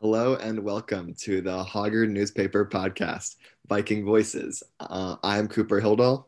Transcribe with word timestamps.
Hello 0.00 0.36
and 0.36 0.62
welcome 0.62 1.12
to 1.22 1.40
the 1.40 1.64
Hoggard 1.64 2.10
Newspaper 2.10 2.64
Podcast, 2.64 3.34
Viking 3.66 4.04
Voices. 4.04 4.62
Uh, 4.78 5.16
I'm 5.24 5.48
Cooper 5.48 5.80
Hildahl. 5.80 6.26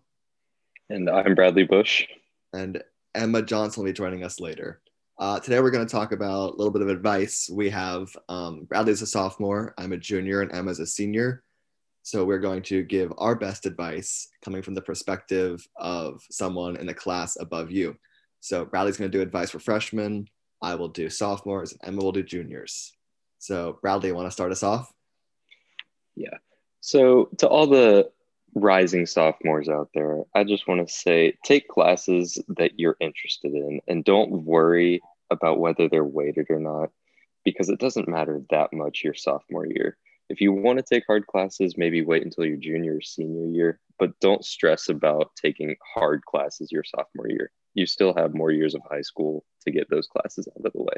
And 0.89 1.09
I'm 1.09 1.37
Bradley 1.37 1.63
Bush. 1.63 2.05
And 2.53 2.83
Emma 3.15 3.43
Johnson 3.43 3.85
will 3.85 3.91
be 3.91 3.93
joining 3.93 4.25
us 4.25 4.41
later. 4.41 4.81
Uh, 5.21 5.39
today 5.39 5.61
we're 5.61 5.71
going 5.71 5.87
to 5.87 5.91
talk 5.91 6.11
about 6.11 6.55
a 6.55 6.57
little 6.57 6.73
bit 6.73 6.83
of 6.83 6.89
advice. 6.89 7.49
We 7.49 7.71
have 7.71 8.09
um, 8.29 8.65
Bradley's 8.65 9.03
a 9.03 9.07
sophomore, 9.07 9.73
I'm 9.79 9.93
a 9.93 9.97
junior, 9.97 10.41
and 10.41 10.53
Emma's 10.53 10.81
a 10.81 10.87
senior. 10.87 11.45
So 12.03 12.25
we're 12.25 12.41
going 12.41 12.63
to 12.63 12.83
give 12.83 13.13
our 13.19 13.37
best 13.37 13.67
advice 13.67 14.27
coming 14.45 14.63
from 14.63 14.75
the 14.75 14.83
perspective 14.83 15.65
of 15.77 16.21
someone 16.29 16.75
in 16.75 16.87
the 16.87 16.95
class 16.95 17.37
above 17.39 17.71
you. 17.71 17.97
So 18.41 18.65
Bradley's 18.65 18.97
going 18.97 19.13
to 19.13 19.17
do 19.17 19.23
advice 19.23 19.51
for 19.51 19.61
freshmen. 19.61 20.27
I 20.61 20.75
will 20.75 20.89
do 20.89 21.09
sophomores, 21.09 21.71
and 21.71 21.81
Emma 21.85 22.03
will 22.03 22.11
do 22.11 22.25
juniors. 22.25 22.97
So, 23.41 23.79
Bradley, 23.81 24.11
you 24.11 24.15
want 24.15 24.27
to 24.27 24.33
start 24.33 24.53
us 24.53 24.63
off? 24.63 24.93
Yeah. 26.15 26.37
So, 26.81 27.31
to 27.39 27.49
all 27.49 27.67
the 27.67 28.11
rising 28.55 29.07
sophomores 29.07 29.69
out 29.69 29.89
there, 29.95 30.25
I 30.35 30.45
just 30.45 30.69
want 30.69 30.87
to 30.87 30.93
say 30.93 31.39
take 31.43 31.67
classes 31.67 32.39
that 32.49 32.79
you're 32.79 32.97
interested 33.01 33.55
in 33.55 33.81
and 33.89 34.05
don't 34.05 34.45
worry 34.45 35.01
about 35.31 35.59
whether 35.59 35.89
they're 35.89 36.05
weighted 36.05 36.49
or 36.51 36.61
not 36.61 36.91
because 37.43 37.71
it 37.71 37.81
doesn't 37.81 38.09
matter 38.09 38.43
that 38.51 38.75
much 38.75 39.03
your 39.03 39.15
sophomore 39.15 39.67
year. 39.67 39.97
If 40.29 40.43
you 40.43 40.53
want 40.53 40.79
to 40.79 40.85
take 40.85 41.05
hard 41.07 41.27
classes, 41.27 41.79
maybe 41.79 42.03
wait 42.03 42.23
until 42.23 42.45
your 42.45 42.59
junior 42.59 42.97
or 42.97 43.01
senior 43.01 43.47
year, 43.47 43.81
but 43.99 44.21
don't 44.21 44.45
stress 44.45 44.91
about 44.91 45.33
taking 45.41 45.75
hard 45.95 46.27
classes 46.27 46.71
your 46.71 46.85
sophomore 46.85 47.31
year. 47.31 47.51
You 47.73 47.87
still 47.87 48.13
have 48.15 48.35
more 48.35 48.51
years 48.51 48.75
of 48.75 48.83
high 48.89 49.01
school 49.01 49.47
to 49.63 49.71
get 49.71 49.89
those 49.89 50.09
classes 50.09 50.47
out 50.47 50.67
of 50.67 50.73
the 50.75 50.83
way. 50.83 50.97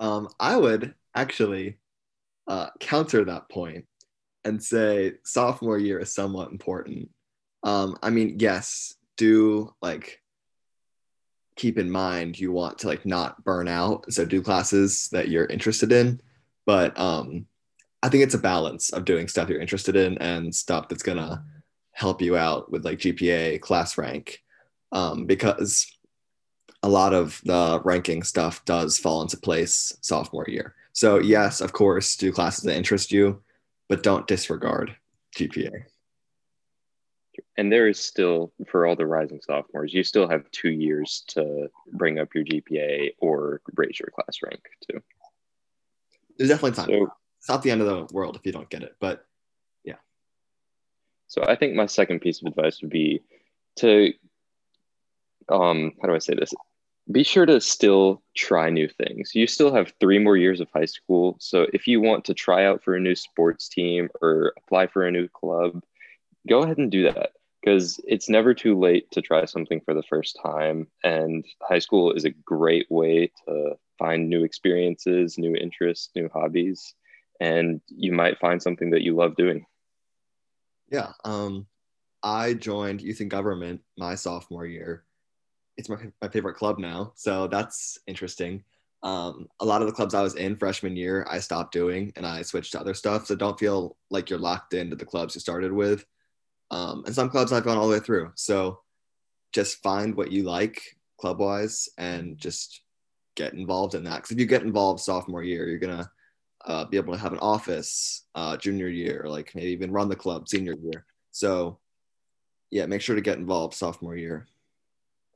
Um, 0.00 0.28
I 0.40 0.56
would 0.56 0.94
actually 1.20 1.78
uh, 2.46 2.68
counter 2.80 3.24
that 3.24 3.48
point 3.48 3.84
and 4.44 4.62
say 4.62 5.14
sophomore 5.24 5.78
year 5.78 5.98
is 5.98 6.14
somewhat 6.14 6.50
important. 6.50 7.10
Um, 7.62 7.98
I 8.02 8.10
mean, 8.10 8.36
yes, 8.38 8.94
do 9.16 9.74
like 9.82 10.22
keep 11.56 11.76
in 11.76 11.90
mind 11.90 12.38
you 12.38 12.52
want 12.52 12.78
to 12.78 12.86
like 12.86 13.04
not 13.04 13.42
burn 13.44 13.68
out, 13.68 14.12
so 14.12 14.24
do 14.24 14.40
classes 14.40 15.08
that 15.10 15.28
you're 15.28 15.46
interested 15.46 15.92
in. 15.92 16.20
But 16.64 16.98
um, 16.98 17.46
I 18.02 18.08
think 18.08 18.22
it's 18.22 18.34
a 18.34 18.38
balance 18.38 18.90
of 18.90 19.04
doing 19.04 19.28
stuff 19.28 19.48
you're 19.48 19.60
interested 19.60 19.96
in 19.96 20.18
and 20.18 20.54
stuff 20.54 20.88
that's 20.88 21.02
gonna 21.02 21.44
help 21.92 22.22
you 22.22 22.36
out 22.36 22.70
with 22.70 22.84
like 22.84 22.98
GPA, 22.98 23.60
class 23.60 23.98
rank, 23.98 24.40
um, 24.92 25.26
because 25.26 25.92
a 26.84 26.88
lot 26.88 27.12
of 27.12 27.40
the 27.44 27.80
ranking 27.84 28.22
stuff 28.22 28.64
does 28.64 28.98
fall 28.98 29.20
into 29.22 29.36
place 29.36 29.92
sophomore 30.00 30.46
year. 30.46 30.76
So, 30.98 31.20
yes, 31.20 31.60
of 31.60 31.72
course, 31.72 32.16
do 32.16 32.32
classes 32.32 32.64
that 32.64 32.76
interest 32.76 33.12
you, 33.12 33.40
but 33.88 34.02
don't 34.02 34.26
disregard 34.26 34.96
GPA. 35.36 35.84
And 37.56 37.70
there 37.70 37.86
is 37.86 38.00
still, 38.00 38.52
for 38.66 38.84
all 38.84 38.96
the 38.96 39.06
rising 39.06 39.40
sophomores, 39.40 39.94
you 39.94 40.02
still 40.02 40.28
have 40.28 40.50
two 40.50 40.70
years 40.70 41.22
to 41.28 41.68
bring 41.92 42.18
up 42.18 42.34
your 42.34 42.42
GPA 42.42 43.10
or 43.18 43.60
raise 43.76 44.00
your 44.00 44.08
class 44.10 44.38
rank 44.42 44.60
too. 44.90 45.00
There's 46.36 46.50
definitely 46.50 46.72
time. 46.72 46.88
So, 46.88 47.12
it's 47.38 47.48
not 47.48 47.62
the 47.62 47.70
end 47.70 47.80
of 47.80 47.86
the 47.86 48.12
world 48.12 48.34
if 48.34 48.44
you 48.44 48.50
don't 48.50 48.68
get 48.68 48.82
it, 48.82 48.96
but 48.98 49.24
yeah. 49.84 49.98
So 51.28 51.44
I 51.46 51.54
think 51.54 51.76
my 51.76 51.86
second 51.86 52.22
piece 52.22 52.42
of 52.42 52.48
advice 52.48 52.82
would 52.82 52.90
be 52.90 53.22
to 53.76 54.14
um 55.48 55.92
how 56.02 56.08
do 56.08 56.16
I 56.16 56.18
say 56.18 56.34
this? 56.34 56.52
Be 57.10 57.22
sure 57.22 57.46
to 57.46 57.60
still 57.60 58.22
try 58.36 58.68
new 58.68 58.88
things. 58.88 59.34
You 59.34 59.46
still 59.46 59.72
have 59.72 59.92
three 59.98 60.18
more 60.18 60.36
years 60.36 60.60
of 60.60 60.68
high 60.74 60.84
school. 60.84 61.36
So 61.40 61.66
if 61.72 61.86
you 61.86 62.00
want 62.00 62.24
to 62.26 62.34
try 62.34 62.66
out 62.66 62.82
for 62.84 62.94
a 62.94 63.00
new 63.00 63.14
sports 63.14 63.68
team 63.68 64.08
or 64.20 64.52
apply 64.58 64.88
for 64.88 65.06
a 65.06 65.10
new 65.10 65.28
club, 65.28 65.82
go 66.48 66.62
ahead 66.62 66.78
and 66.78 66.90
do 66.90 67.04
that 67.04 67.32
because 67.62 68.00
it's 68.06 68.28
never 68.28 68.52
too 68.54 68.78
late 68.78 69.10
to 69.12 69.22
try 69.22 69.44
something 69.46 69.80
for 69.80 69.94
the 69.94 70.02
first 70.02 70.38
time. 70.42 70.86
And 71.02 71.44
high 71.62 71.78
school 71.78 72.12
is 72.12 72.24
a 72.24 72.30
great 72.30 72.86
way 72.90 73.32
to 73.46 73.76
find 73.98 74.28
new 74.28 74.44
experiences, 74.44 75.38
new 75.38 75.54
interests, 75.54 76.10
new 76.14 76.28
hobbies, 76.32 76.94
and 77.40 77.80
you 77.88 78.12
might 78.12 78.38
find 78.38 78.62
something 78.62 78.90
that 78.90 79.02
you 79.02 79.14
love 79.14 79.34
doing. 79.34 79.64
Yeah. 80.90 81.12
Um, 81.24 81.66
I 82.22 82.54
joined 82.54 83.00
youth 83.00 83.20
and 83.20 83.30
government 83.30 83.80
my 83.96 84.14
sophomore 84.14 84.66
year 84.66 85.04
it's 85.78 85.88
my, 85.88 85.96
my 86.20 86.28
favorite 86.28 86.56
club 86.56 86.78
now. 86.78 87.12
So 87.14 87.46
that's 87.46 87.98
interesting. 88.06 88.64
Um, 89.04 89.46
a 89.60 89.64
lot 89.64 89.80
of 89.80 89.86
the 89.86 89.94
clubs 89.94 90.12
I 90.12 90.22
was 90.22 90.34
in 90.34 90.56
freshman 90.56 90.96
year, 90.96 91.24
I 91.30 91.38
stopped 91.38 91.72
doing 91.72 92.12
and 92.16 92.26
I 92.26 92.42
switched 92.42 92.72
to 92.72 92.80
other 92.80 92.94
stuff. 92.94 93.26
So 93.26 93.36
don't 93.36 93.58
feel 93.58 93.96
like 94.10 94.28
you're 94.28 94.40
locked 94.40 94.74
into 94.74 94.96
the 94.96 95.06
clubs 95.06 95.36
you 95.36 95.40
started 95.40 95.72
with. 95.72 96.04
Um, 96.72 97.04
and 97.06 97.14
some 97.14 97.30
clubs 97.30 97.52
I've 97.52 97.64
gone 97.64 97.78
all 97.78 97.88
the 97.88 97.94
way 97.94 98.00
through. 98.00 98.32
So 98.34 98.80
just 99.52 99.82
find 99.82 100.16
what 100.16 100.32
you 100.32 100.42
like 100.42 100.82
club 101.20 101.38
wise 101.38 101.88
and 101.96 102.36
just 102.36 102.82
get 103.36 103.54
involved 103.54 103.94
in 103.94 104.02
that. 104.04 104.16
Because 104.16 104.32
if 104.32 104.40
you 104.40 104.46
get 104.46 104.62
involved 104.62 105.00
sophomore 105.00 105.44
year, 105.44 105.68
you're 105.68 105.78
going 105.78 105.96
to 105.96 106.10
uh, 106.66 106.84
be 106.86 106.96
able 106.96 107.14
to 107.14 107.20
have 107.20 107.32
an 107.32 107.38
office 107.38 108.24
uh, 108.34 108.56
junior 108.56 108.88
year, 108.88 109.26
like 109.28 109.54
maybe 109.54 109.70
even 109.70 109.92
run 109.92 110.08
the 110.08 110.16
club 110.16 110.48
senior 110.48 110.74
year. 110.82 111.06
So 111.30 111.78
yeah, 112.72 112.86
make 112.86 113.00
sure 113.00 113.14
to 113.14 113.22
get 113.22 113.38
involved 113.38 113.74
sophomore 113.74 114.16
year 114.16 114.48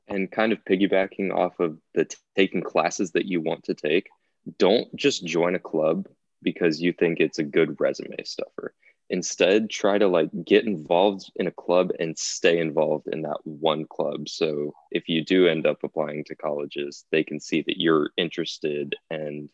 and 0.07 0.31
kind 0.31 0.51
of 0.51 0.63
piggybacking 0.65 1.33
off 1.33 1.59
of 1.59 1.77
the 1.93 2.05
t- 2.05 2.17
taking 2.35 2.61
classes 2.61 3.11
that 3.11 3.25
you 3.25 3.41
want 3.41 3.63
to 3.65 3.73
take, 3.73 4.09
don't 4.57 4.93
just 4.95 5.25
join 5.25 5.55
a 5.55 5.59
club 5.59 6.07
because 6.41 6.81
you 6.81 6.91
think 6.91 7.19
it's 7.19 7.39
a 7.39 7.43
good 7.43 7.79
resume 7.79 8.23
stuffer. 8.23 8.73
Instead, 9.09 9.69
try 9.69 9.97
to 9.97 10.07
like 10.07 10.29
get 10.45 10.65
involved 10.65 11.31
in 11.35 11.47
a 11.47 11.51
club 11.51 11.91
and 11.99 12.17
stay 12.17 12.59
involved 12.59 13.07
in 13.07 13.21
that 13.21 13.39
one 13.43 13.85
club. 13.85 14.27
So 14.27 14.73
if 14.91 15.07
you 15.07 15.23
do 15.23 15.47
end 15.47 15.67
up 15.67 15.83
applying 15.83 16.23
to 16.25 16.35
colleges, 16.35 17.05
they 17.11 17.23
can 17.23 17.39
see 17.39 17.61
that 17.61 17.79
you're 17.79 18.11
interested 18.17 18.95
and 19.09 19.49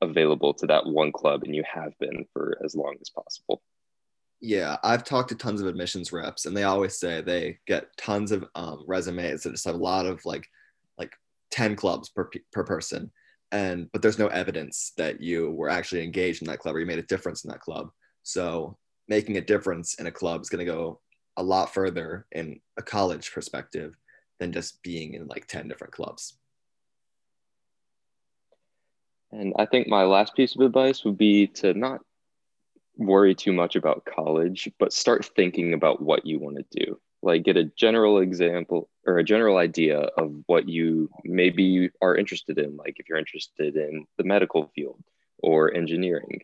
available 0.00 0.54
to 0.54 0.66
that 0.66 0.86
one 0.86 1.12
club 1.12 1.42
and 1.42 1.54
you 1.54 1.64
have 1.70 1.98
been 1.98 2.26
for 2.32 2.58
as 2.64 2.74
long 2.74 2.96
as 3.00 3.10
possible. 3.10 3.62
Yeah, 4.40 4.76
I've 4.84 5.04
talked 5.04 5.30
to 5.30 5.34
tons 5.34 5.60
of 5.60 5.66
admissions 5.66 6.12
reps, 6.12 6.44
and 6.46 6.56
they 6.56 6.64
always 6.64 6.98
say 6.98 7.20
they 7.20 7.58
get 7.66 7.96
tons 7.96 8.32
of 8.32 8.44
um, 8.54 8.84
resumes 8.86 9.42
that 9.42 9.52
just 9.52 9.64
have 9.64 9.74
a 9.74 9.78
lot 9.78 10.06
of 10.06 10.24
like 10.24 10.46
like 10.98 11.16
ten 11.50 11.74
clubs 11.74 12.10
per 12.10 12.28
per 12.52 12.62
person, 12.62 13.10
and 13.50 13.90
but 13.92 14.02
there's 14.02 14.18
no 14.18 14.28
evidence 14.28 14.92
that 14.98 15.22
you 15.22 15.50
were 15.52 15.70
actually 15.70 16.04
engaged 16.04 16.42
in 16.42 16.48
that 16.48 16.58
club 16.58 16.76
or 16.76 16.80
you 16.80 16.86
made 16.86 16.98
a 16.98 17.02
difference 17.02 17.44
in 17.44 17.50
that 17.50 17.60
club. 17.60 17.90
So 18.24 18.76
making 19.08 19.38
a 19.38 19.40
difference 19.40 19.94
in 19.94 20.06
a 20.06 20.12
club 20.12 20.42
is 20.42 20.50
going 20.50 20.64
to 20.66 20.72
go 20.72 21.00
a 21.38 21.42
lot 21.42 21.72
further 21.72 22.26
in 22.32 22.60
a 22.76 22.82
college 22.82 23.32
perspective 23.32 23.94
than 24.38 24.52
just 24.52 24.82
being 24.82 25.14
in 25.14 25.26
like 25.28 25.46
ten 25.46 25.66
different 25.66 25.94
clubs. 25.94 26.36
And 29.32 29.54
I 29.58 29.66
think 29.66 29.88
my 29.88 30.04
last 30.04 30.34
piece 30.34 30.54
of 30.54 30.60
advice 30.60 31.04
would 31.04 31.18
be 31.18 31.46
to 31.48 31.74
not 31.74 32.00
worry 32.96 33.34
too 33.34 33.52
much 33.52 33.76
about 33.76 34.04
college, 34.04 34.70
but 34.78 34.92
start 34.92 35.30
thinking 35.36 35.74
about 35.74 36.02
what 36.02 36.26
you 36.26 36.38
want 36.38 36.56
to 36.56 36.84
do. 36.84 37.00
Like 37.22 37.44
get 37.44 37.56
a 37.56 37.64
general 37.64 38.18
example 38.18 38.88
or 39.06 39.18
a 39.18 39.24
general 39.24 39.56
idea 39.56 39.98
of 39.98 40.34
what 40.46 40.68
you 40.68 41.10
maybe 41.24 41.90
are 42.00 42.16
interested 42.16 42.58
in. 42.58 42.76
Like 42.76 42.98
if 42.98 43.08
you're 43.08 43.18
interested 43.18 43.76
in 43.76 44.06
the 44.16 44.24
medical 44.24 44.70
field 44.74 45.02
or 45.38 45.74
engineering, 45.74 46.42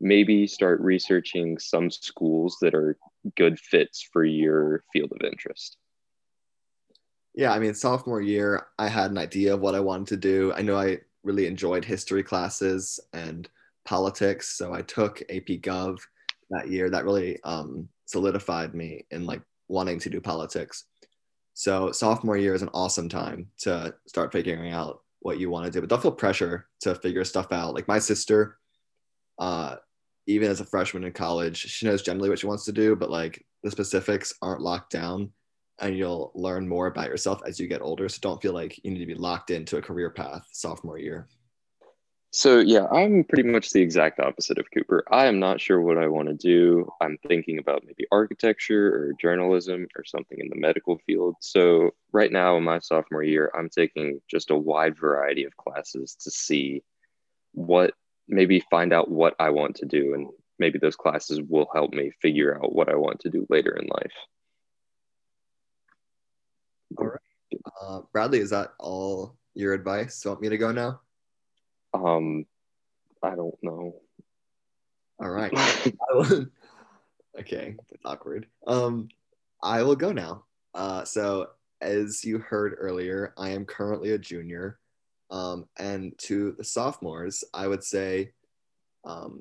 maybe 0.00 0.46
start 0.46 0.80
researching 0.80 1.58
some 1.58 1.90
schools 1.90 2.56
that 2.60 2.74
are 2.74 2.96
good 3.36 3.58
fits 3.58 4.02
for 4.12 4.24
your 4.24 4.84
field 4.92 5.12
of 5.12 5.24
interest. 5.24 5.76
Yeah, 7.34 7.52
I 7.52 7.58
mean, 7.58 7.74
sophomore 7.74 8.20
year, 8.20 8.66
I 8.78 8.88
had 8.88 9.10
an 9.10 9.18
idea 9.18 9.54
of 9.54 9.60
what 9.60 9.74
I 9.74 9.80
wanted 9.80 10.08
to 10.08 10.16
do. 10.16 10.52
I 10.54 10.62
know 10.62 10.76
I 10.76 10.98
really 11.22 11.46
enjoyed 11.46 11.84
history 11.84 12.22
classes 12.22 13.00
and 13.12 13.48
politics. 13.84 14.56
So 14.56 14.72
I 14.72 14.82
took 14.82 15.20
AP 15.22 15.60
Gov 15.60 16.00
that 16.50 16.68
year. 16.68 16.90
That 16.90 17.04
really 17.04 17.42
um, 17.42 17.88
solidified 18.06 18.74
me 18.74 19.06
in 19.10 19.26
like 19.26 19.42
wanting 19.68 19.98
to 20.00 20.10
do 20.10 20.20
politics. 20.20 20.84
So 21.54 21.92
sophomore 21.92 22.36
year 22.36 22.54
is 22.54 22.62
an 22.62 22.70
awesome 22.72 23.08
time 23.08 23.48
to 23.58 23.94
start 24.06 24.32
figuring 24.32 24.72
out 24.72 25.02
what 25.20 25.38
you 25.38 25.50
want 25.50 25.66
to 25.66 25.70
do, 25.72 25.80
but 25.80 25.88
don't 25.88 26.02
feel 26.02 26.12
pressure 26.12 26.66
to 26.80 26.94
figure 26.94 27.24
stuff 27.24 27.52
out. 27.52 27.74
Like 27.74 27.88
my 27.88 27.98
sister, 27.98 28.58
uh, 29.38 29.76
even 30.26 30.50
as 30.50 30.60
a 30.60 30.64
freshman 30.64 31.04
in 31.04 31.12
college, 31.12 31.56
she 31.56 31.86
knows 31.86 32.02
generally 32.02 32.28
what 32.28 32.38
she 32.38 32.46
wants 32.46 32.64
to 32.66 32.72
do, 32.72 32.96
but 32.96 33.10
like 33.10 33.44
the 33.62 33.70
specifics 33.70 34.34
aren't 34.42 34.62
locked 34.62 34.90
down 34.90 35.30
and 35.80 35.96
you'll 35.96 36.32
learn 36.34 36.68
more 36.68 36.86
about 36.86 37.08
yourself 37.08 37.40
as 37.46 37.58
you 37.58 37.66
get 37.66 37.82
older. 37.82 38.08
So 38.08 38.18
don't 38.20 38.40
feel 38.42 38.52
like 38.52 38.82
you 38.84 38.90
need 38.90 39.00
to 39.00 39.06
be 39.06 39.14
locked 39.14 39.50
into 39.50 39.76
a 39.76 39.82
career 39.82 40.10
path 40.10 40.46
sophomore 40.52 40.98
year. 40.98 41.28
So 42.34 42.60
yeah, 42.60 42.86
I'm 42.86 43.24
pretty 43.24 43.46
much 43.46 43.70
the 43.70 43.82
exact 43.82 44.18
opposite 44.18 44.56
of 44.56 44.70
Cooper. 44.72 45.04
I 45.10 45.26
am 45.26 45.38
not 45.38 45.60
sure 45.60 45.82
what 45.82 45.98
I 45.98 46.06
want 46.06 46.28
to 46.28 46.34
do. 46.34 46.90
I'm 47.02 47.18
thinking 47.28 47.58
about 47.58 47.84
maybe 47.84 48.06
architecture 48.10 48.86
or 48.86 49.12
journalism 49.20 49.86
or 49.96 50.04
something 50.04 50.38
in 50.40 50.48
the 50.48 50.56
medical 50.56 50.96
field. 51.06 51.36
So 51.40 51.90
right 52.10 52.32
now 52.32 52.56
in 52.56 52.64
my 52.64 52.78
sophomore 52.78 53.22
year, 53.22 53.52
I'm 53.54 53.68
taking 53.68 54.18
just 54.30 54.50
a 54.50 54.56
wide 54.56 54.98
variety 54.98 55.44
of 55.44 55.54
classes 55.58 56.16
to 56.22 56.30
see 56.30 56.82
what 57.52 57.92
maybe 58.28 58.64
find 58.70 58.94
out 58.94 59.10
what 59.10 59.34
I 59.38 59.50
want 59.50 59.76
to 59.76 59.86
do. 59.86 60.14
And 60.14 60.28
maybe 60.58 60.78
those 60.78 60.96
classes 60.96 61.38
will 61.46 61.68
help 61.74 61.92
me 61.92 62.12
figure 62.22 62.56
out 62.56 62.74
what 62.74 62.88
I 62.88 62.94
want 62.94 63.20
to 63.20 63.30
do 63.30 63.46
later 63.50 63.76
in 63.76 63.88
life. 63.88 64.14
All 66.96 67.08
right. 67.08 67.60
Uh, 67.82 68.00
Bradley, 68.10 68.38
is 68.38 68.50
that 68.50 68.70
all 68.78 69.36
your 69.52 69.74
advice? 69.74 70.24
You 70.24 70.30
want 70.30 70.40
me 70.40 70.48
to 70.48 70.56
go 70.56 70.72
now? 70.72 71.00
Um, 71.94 72.46
I 73.22 73.34
don't 73.34 73.56
know. 73.62 73.96
All 75.20 75.30
right. 75.30 75.52
okay, 77.38 77.76
that's 77.90 78.04
awkward. 78.04 78.46
Um, 78.66 79.08
I 79.62 79.82
will 79.82 79.96
go 79.96 80.12
now. 80.12 80.44
Uh, 80.74 81.04
so 81.04 81.48
as 81.80 82.24
you 82.24 82.38
heard 82.38 82.76
earlier, 82.78 83.34
I 83.36 83.50
am 83.50 83.64
currently 83.64 84.12
a 84.12 84.18
junior. 84.18 84.78
Um, 85.30 85.66
and 85.78 86.16
to 86.18 86.52
the 86.52 86.64
sophomores, 86.64 87.44
I 87.54 87.66
would 87.66 87.84
say, 87.84 88.32
um, 89.04 89.40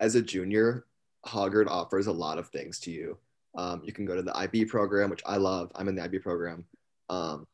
as 0.00 0.14
a 0.14 0.22
junior, 0.22 0.86
Hoggard 1.26 1.68
offers 1.68 2.06
a 2.06 2.12
lot 2.12 2.38
of 2.38 2.48
things 2.48 2.78
to 2.80 2.90
you. 2.90 3.18
Um, 3.56 3.82
you 3.84 3.92
can 3.92 4.04
go 4.04 4.16
to 4.16 4.22
the 4.22 4.36
IB 4.36 4.66
program, 4.66 5.10
which 5.10 5.22
I 5.24 5.36
love. 5.36 5.70
I'm 5.74 5.88
in 5.88 5.94
the 5.94 6.02
IB 6.02 6.18
program. 6.20 6.64
Um, 7.08 7.46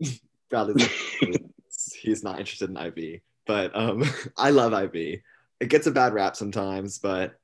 Bradley's 0.50 0.88
he's 2.06 2.24
not 2.24 2.38
interested 2.38 2.70
in 2.70 2.76
IB, 2.76 3.20
but 3.46 3.76
um, 3.76 4.04
I 4.36 4.50
love 4.50 4.72
IB. 4.72 5.22
It 5.60 5.68
gets 5.68 5.86
a 5.86 5.90
bad 5.90 6.14
rap 6.14 6.36
sometimes, 6.36 6.98
but 6.98 7.38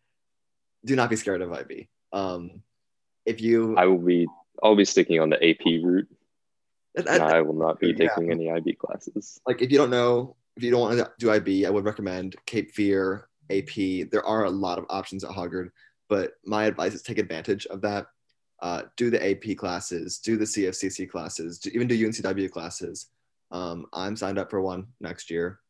do 0.85 0.97
not 0.97 1.11
be 1.11 1.17
scared 1.17 1.43
of 1.43 1.53
IB. 1.53 1.89
Um, 2.13 2.63
if 3.25 3.41
you, 3.41 3.77
I 3.77 3.87
will 3.87 3.99
be, 3.99 4.27
I'll 4.63 4.77
be 4.77 4.85
sticking 4.85 5.21
on 5.21 5.31
the 5.31 5.37
AP 5.37 5.65
route. 5.83 6.09
and 6.95 7.09
I 7.09 7.41
will 7.43 7.55
not 7.55 7.81
be 7.81 7.95
taking 7.95 8.27
yeah. 8.27 8.33
any 8.33 8.51
IB 8.51 8.75
classes. 8.75 9.41
Like 9.47 9.63
if 9.63 9.71
you 9.71 9.79
don't 9.79 9.91
know, 9.91 10.37
if 10.57 10.63
you 10.63 10.71
don't 10.71 10.81
want 10.81 10.99
to 10.99 11.11
do 11.19 11.31
IB, 11.31 11.67
I 11.67 11.71
would 11.71 11.85
recommend 11.85 12.37
Cape 12.47 12.73
Fear, 12.73 13.29
AP. 13.51 14.11
There 14.11 14.25
are 14.25 14.45
a 14.45 14.51
lot 14.51 14.79
of 14.79 14.87
options 14.91 15.25
at 15.25 15.31
Hoggard, 15.31 15.71
but 16.09 16.33
my 16.45 16.65
advice 16.65 16.95
is 16.95 17.03
take 17.03 17.19
advantage 17.19 17.67
of 17.67 17.81
that. 17.83 18.07
Uh, 18.61 18.83
do 18.97 19.11
the 19.11 19.31
AP 19.31 19.57
classes, 19.57 20.19
do 20.19 20.37
the 20.37 20.45
CFCC 20.45 21.11
classes, 21.11 21.59
do, 21.59 21.71
even 21.75 21.89
do 21.89 21.99
UNCW 21.99 22.49
classes. 22.49 23.09
Um, 23.53 23.87
I'm 23.93 24.17
signed 24.17 24.39
up 24.39 24.51
for 24.51 24.61
one 24.61 24.89
next 25.01 25.31
year. 25.31 25.61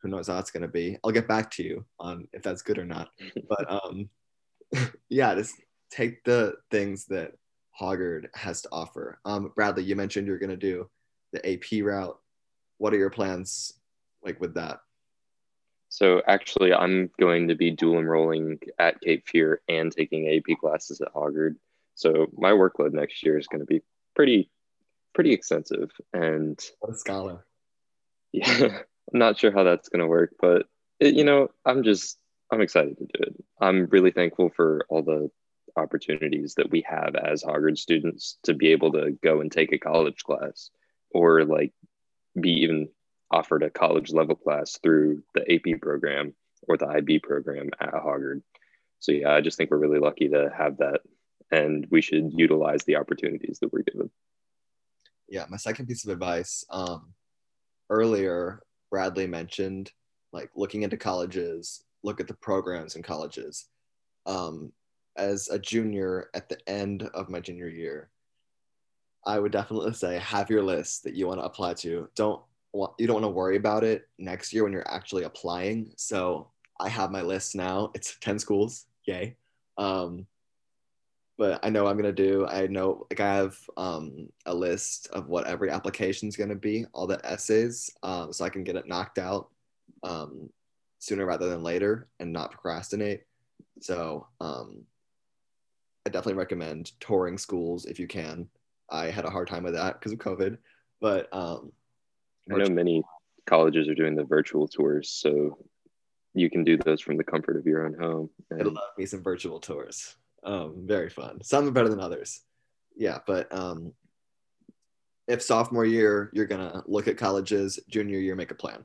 Who 0.00 0.08
knows 0.08 0.28
how 0.28 0.34
that's 0.34 0.50
going 0.50 0.62
to 0.62 0.68
be? 0.68 0.98
I'll 1.04 1.12
get 1.12 1.28
back 1.28 1.50
to 1.52 1.62
you 1.62 1.84
on 2.00 2.26
if 2.32 2.42
that's 2.42 2.62
good 2.62 2.78
or 2.78 2.84
not. 2.84 3.10
But 3.48 3.70
um, 3.70 4.08
yeah, 5.08 5.34
just 5.34 5.54
take 5.90 6.24
the 6.24 6.54
things 6.70 7.06
that 7.06 7.32
Hoggard 7.78 8.26
has 8.34 8.62
to 8.62 8.68
offer. 8.72 9.18
Um, 9.24 9.52
Bradley, 9.54 9.84
you 9.84 9.96
mentioned 9.96 10.26
you're 10.26 10.38
going 10.38 10.50
to 10.50 10.56
do 10.56 10.88
the 11.32 11.52
AP 11.52 11.84
route. 11.84 12.18
What 12.78 12.94
are 12.94 12.98
your 12.98 13.10
plans 13.10 13.74
like 14.24 14.40
with 14.40 14.54
that? 14.54 14.80
So 15.88 16.22
actually, 16.26 16.72
I'm 16.72 17.10
going 17.20 17.48
to 17.48 17.54
be 17.54 17.70
dual 17.70 17.98
enrolling 17.98 18.58
at 18.78 19.00
Cape 19.02 19.24
Fear 19.26 19.60
and 19.68 19.92
taking 19.92 20.26
AP 20.26 20.58
classes 20.58 21.02
at 21.02 21.12
Hoggard. 21.12 21.56
So 21.94 22.28
my 22.34 22.50
workload 22.52 22.92
next 22.92 23.22
year 23.22 23.38
is 23.38 23.46
going 23.46 23.60
to 23.60 23.66
be 23.66 23.82
pretty, 24.16 24.50
pretty 25.14 25.32
extensive. 25.32 25.90
And 26.12 26.58
what 26.80 26.92
a 26.92 26.98
scholar! 26.98 27.44
Yeah, 28.32 28.46
I'm 29.12 29.18
not 29.18 29.38
sure 29.38 29.52
how 29.52 29.64
that's 29.64 29.88
going 29.88 30.00
to 30.00 30.06
work, 30.06 30.34
but 30.40 30.66
it, 31.00 31.14
you 31.14 31.24
know, 31.24 31.48
I'm 31.64 31.82
just 31.82 32.18
I'm 32.50 32.60
excited 32.60 32.98
to 32.98 33.04
do 33.04 33.22
it. 33.22 33.44
I'm 33.60 33.86
really 33.86 34.10
thankful 34.10 34.50
for 34.54 34.84
all 34.88 35.02
the 35.02 35.30
opportunities 35.76 36.54
that 36.56 36.70
we 36.70 36.84
have 36.86 37.14
as 37.16 37.42
Hoggard 37.42 37.78
students 37.78 38.38
to 38.42 38.54
be 38.54 38.72
able 38.72 38.92
to 38.92 39.12
go 39.22 39.40
and 39.40 39.50
take 39.50 39.72
a 39.72 39.78
college 39.78 40.22
class 40.22 40.70
or 41.10 41.44
like 41.44 41.72
be 42.38 42.50
even 42.62 42.88
offered 43.30 43.62
a 43.62 43.70
college 43.70 44.12
level 44.12 44.34
class 44.34 44.78
through 44.82 45.22
the 45.34 45.50
AP 45.50 45.80
program 45.80 46.34
or 46.68 46.76
the 46.76 46.86
IB 46.86 47.20
program 47.20 47.70
at 47.80 47.94
Hoggard. 47.94 48.42
So 48.98 49.12
yeah, 49.12 49.32
I 49.32 49.40
just 49.40 49.56
think 49.56 49.70
we're 49.70 49.78
really 49.78 49.98
lucky 49.98 50.28
to 50.28 50.50
have 50.56 50.78
that 50.78 51.00
and 51.50 51.86
we 51.90 52.02
should 52.02 52.32
utilize 52.34 52.84
the 52.84 52.96
opportunities 52.96 53.58
that 53.60 53.72
we're 53.72 53.82
given. 53.82 54.10
Yeah, 55.32 55.46
my 55.48 55.56
second 55.56 55.86
piece 55.86 56.04
of 56.04 56.10
advice 56.10 56.62
um, 56.68 57.14
earlier, 57.88 58.60
Bradley 58.90 59.26
mentioned 59.26 59.90
like 60.34 60.50
looking 60.54 60.82
into 60.82 60.98
colleges, 60.98 61.84
look 62.02 62.20
at 62.20 62.28
the 62.28 62.34
programs 62.34 62.96
in 62.96 63.02
colleges. 63.02 63.68
Um, 64.26 64.72
as 65.16 65.48
a 65.48 65.58
junior 65.58 66.28
at 66.34 66.50
the 66.50 66.58
end 66.68 67.04
of 67.14 67.30
my 67.30 67.40
junior 67.40 67.68
year, 67.68 68.10
I 69.24 69.38
would 69.38 69.52
definitely 69.52 69.94
say 69.94 70.18
have 70.18 70.50
your 70.50 70.62
list 70.62 71.02
that 71.04 71.14
you 71.14 71.28
want 71.28 71.40
to 71.40 71.46
apply 71.46 71.74
to. 71.74 72.10
Don't 72.14 72.42
want 72.74 72.92
you 72.98 73.06
don't 73.06 73.22
want 73.22 73.24
to 73.24 73.30
worry 73.30 73.56
about 73.56 73.84
it 73.84 74.08
next 74.18 74.52
year 74.52 74.64
when 74.64 74.72
you're 74.72 74.94
actually 74.94 75.22
applying. 75.22 75.94
So 75.96 76.50
I 76.78 76.90
have 76.90 77.10
my 77.10 77.22
list 77.22 77.54
now. 77.54 77.90
It's 77.94 78.18
10 78.20 78.38
schools. 78.38 78.84
Yay. 79.06 79.36
Um, 79.78 80.26
but 81.38 81.60
I 81.62 81.70
know 81.70 81.86
I'm 81.86 81.96
gonna 81.96 82.12
do. 82.12 82.46
I 82.46 82.66
know 82.66 83.06
like 83.10 83.20
I 83.20 83.34
have 83.34 83.56
um, 83.76 84.28
a 84.46 84.54
list 84.54 85.08
of 85.12 85.28
what 85.28 85.46
every 85.46 85.70
application 85.70 86.28
is 86.28 86.36
gonna 86.36 86.54
be, 86.54 86.84
all 86.92 87.06
the 87.06 87.20
essays, 87.24 87.90
um, 88.02 88.32
so 88.32 88.44
I 88.44 88.50
can 88.50 88.64
get 88.64 88.76
it 88.76 88.86
knocked 88.86 89.18
out 89.18 89.48
um, 90.02 90.50
sooner 90.98 91.26
rather 91.26 91.48
than 91.48 91.62
later 91.62 92.08
and 92.20 92.32
not 92.32 92.52
procrastinate. 92.52 93.22
So 93.80 94.26
um, 94.40 94.84
I 96.06 96.10
definitely 96.10 96.38
recommend 96.38 96.92
touring 97.00 97.38
schools 97.38 97.86
if 97.86 97.98
you 97.98 98.06
can. 98.06 98.48
I 98.90 99.06
had 99.06 99.24
a 99.24 99.30
hard 99.30 99.48
time 99.48 99.62
with 99.62 99.74
that 99.74 99.94
because 99.94 100.12
of 100.12 100.18
COVID, 100.18 100.58
but 101.00 101.28
um, 101.32 101.72
I 102.50 102.56
know 102.56 102.68
many 102.68 103.02
colleges 103.46 103.88
are 103.88 103.94
doing 103.94 104.14
the 104.14 104.24
virtual 104.24 104.68
tours, 104.68 105.08
so 105.08 105.58
you 106.34 106.50
can 106.50 106.64
do 106.64 106.76
those 106.76 107.00
from 107.00 107.16
the 107.16 107.24
comfort 107.24 107.56
of 107.56 107.66
your 107.66 107.86
own 107.86 107.94
home. 107.94 108.30
And... 108.50 108.62
I 108.62 108.64
love 108.64 108.78
me 108.98 109.06
some 109.06 109.22
virtual 109.22 109.60
tours. 109.60 110.16
Um, 110.44 110.84
very 110.86 111.08
fun. 111.08 111.42
Some 111.42 111.68
are 111.68 111.70
better 111.70 111.88
than 111.88 112.00
others. 112.00 112.42
Yeah, 112.96 113.18
but 113.26 113.52
um, 113.54 113.92
if 115.28 115.42
sophomore 115.42 115.84
year 115.84 116.30
you're 116.32 116.46
gonna 116.46 116.82
look 116.86 117.08
at 117.08 117.16
colleges, 117.16 117.78
junior 117.88 118.18
year 118.18 118.34
make 118.34 118.50
a 118.50 118.56
plan. 118.56 118.84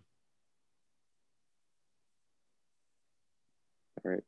All 4.05 4.11
right. 4.11 4.23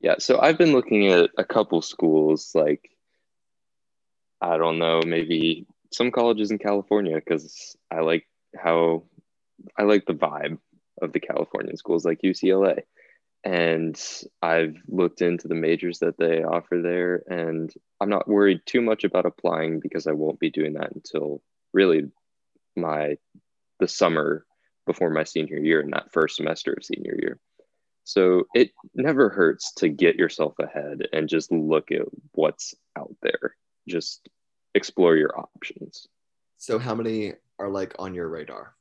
Yeah, 0.00 0.16
so 0.18 0.38
I've 0.38 0.58
been 0.58 0.72
looking 0.72 1.08
at 1.08 1.30
a 1.38 1.44
couple 1.44 1.82
schools, 1.82 2.52
like 2.54 2.90
I 4.40 4.56
don't 4.56 4.78
know, 4.78 5.00
maybe 5.04 5.66
some 5.92 6.10
colleges 6.10 6.50
in 6.50 6.58
California 6.58 7.16
because 7.16 7.76
I 7.90 8.00
like 8.00 8.26
how 8.56 9.04
I 9.76 9.82
like 9.82 10.06
the 10.06 10.14
vibe 10.14 10.58
of 11.02 11.12
the 11.12 11.20
California 11.20 11.76
schools 11.76 12.04
like 12.04 12.22
UCLA. 12.22 12.82
And 13.44 14.00
I've 14.42 14.76
looked 14.88 15.22
into 15.22 15.48
the 15.48 15.54
majors 15.54 16.00
that 16.00 16.18
they 16.18 16.42
offer 16.42 16.80
there, 16.82 17.22
and 17.28 17.72
I'm 18.00 18.10
not 18.10 18.28
worried 18.28 18.60
too 18.66 18.80
much 18.80 19.04
about 19.04 19.26
applying 19.26 19.80
because 19.80 20.06
I 20.06 20.12
won't 20.12 20.40
be 20.40 20.50
doing 20.50 20.74
that 20.74 20.92
until 20.92 21.40
really 21.72 22.10
my 22.76 23.16
the 23.78 23.88
summer 23.88 24.44
before 24.86 25.10
my 25.10 25.24
senior 25.24 25.58
year 25.58 25.80
and 25.80 25.92
that 25.92 26.12
first 26.12 26.36
semester 26.36 26.72
of 26.72 26.84
senior 26.84 27.16
year. 27.20 27.38
So 28.04 28.48
it 28.54 28.70
never 28.94 29.28
hurts 29.28 29.72
to 29.74 29.88
get 29.88 30.16
yourself 30.16 30.54
ahead 30.58 31.06
and 31.12 31.28
just 31.28 31.52
look 31.52 31.92
at 31.92 32.06
what's 32.32 32.74
out 32.96 33.14
there. 33.22 33.54
Just 33.86 34.28
explore 34.74 35.14
your 35.14 35.38
options. 35.38 36.08
So 36.56 36.78
how 36.78 36.94
many 36.94 37.34
are 37.58 37.68
like 37.68 37.94
on 37.98 38.14
your 38.14 38.28
radar? 38.28 38.74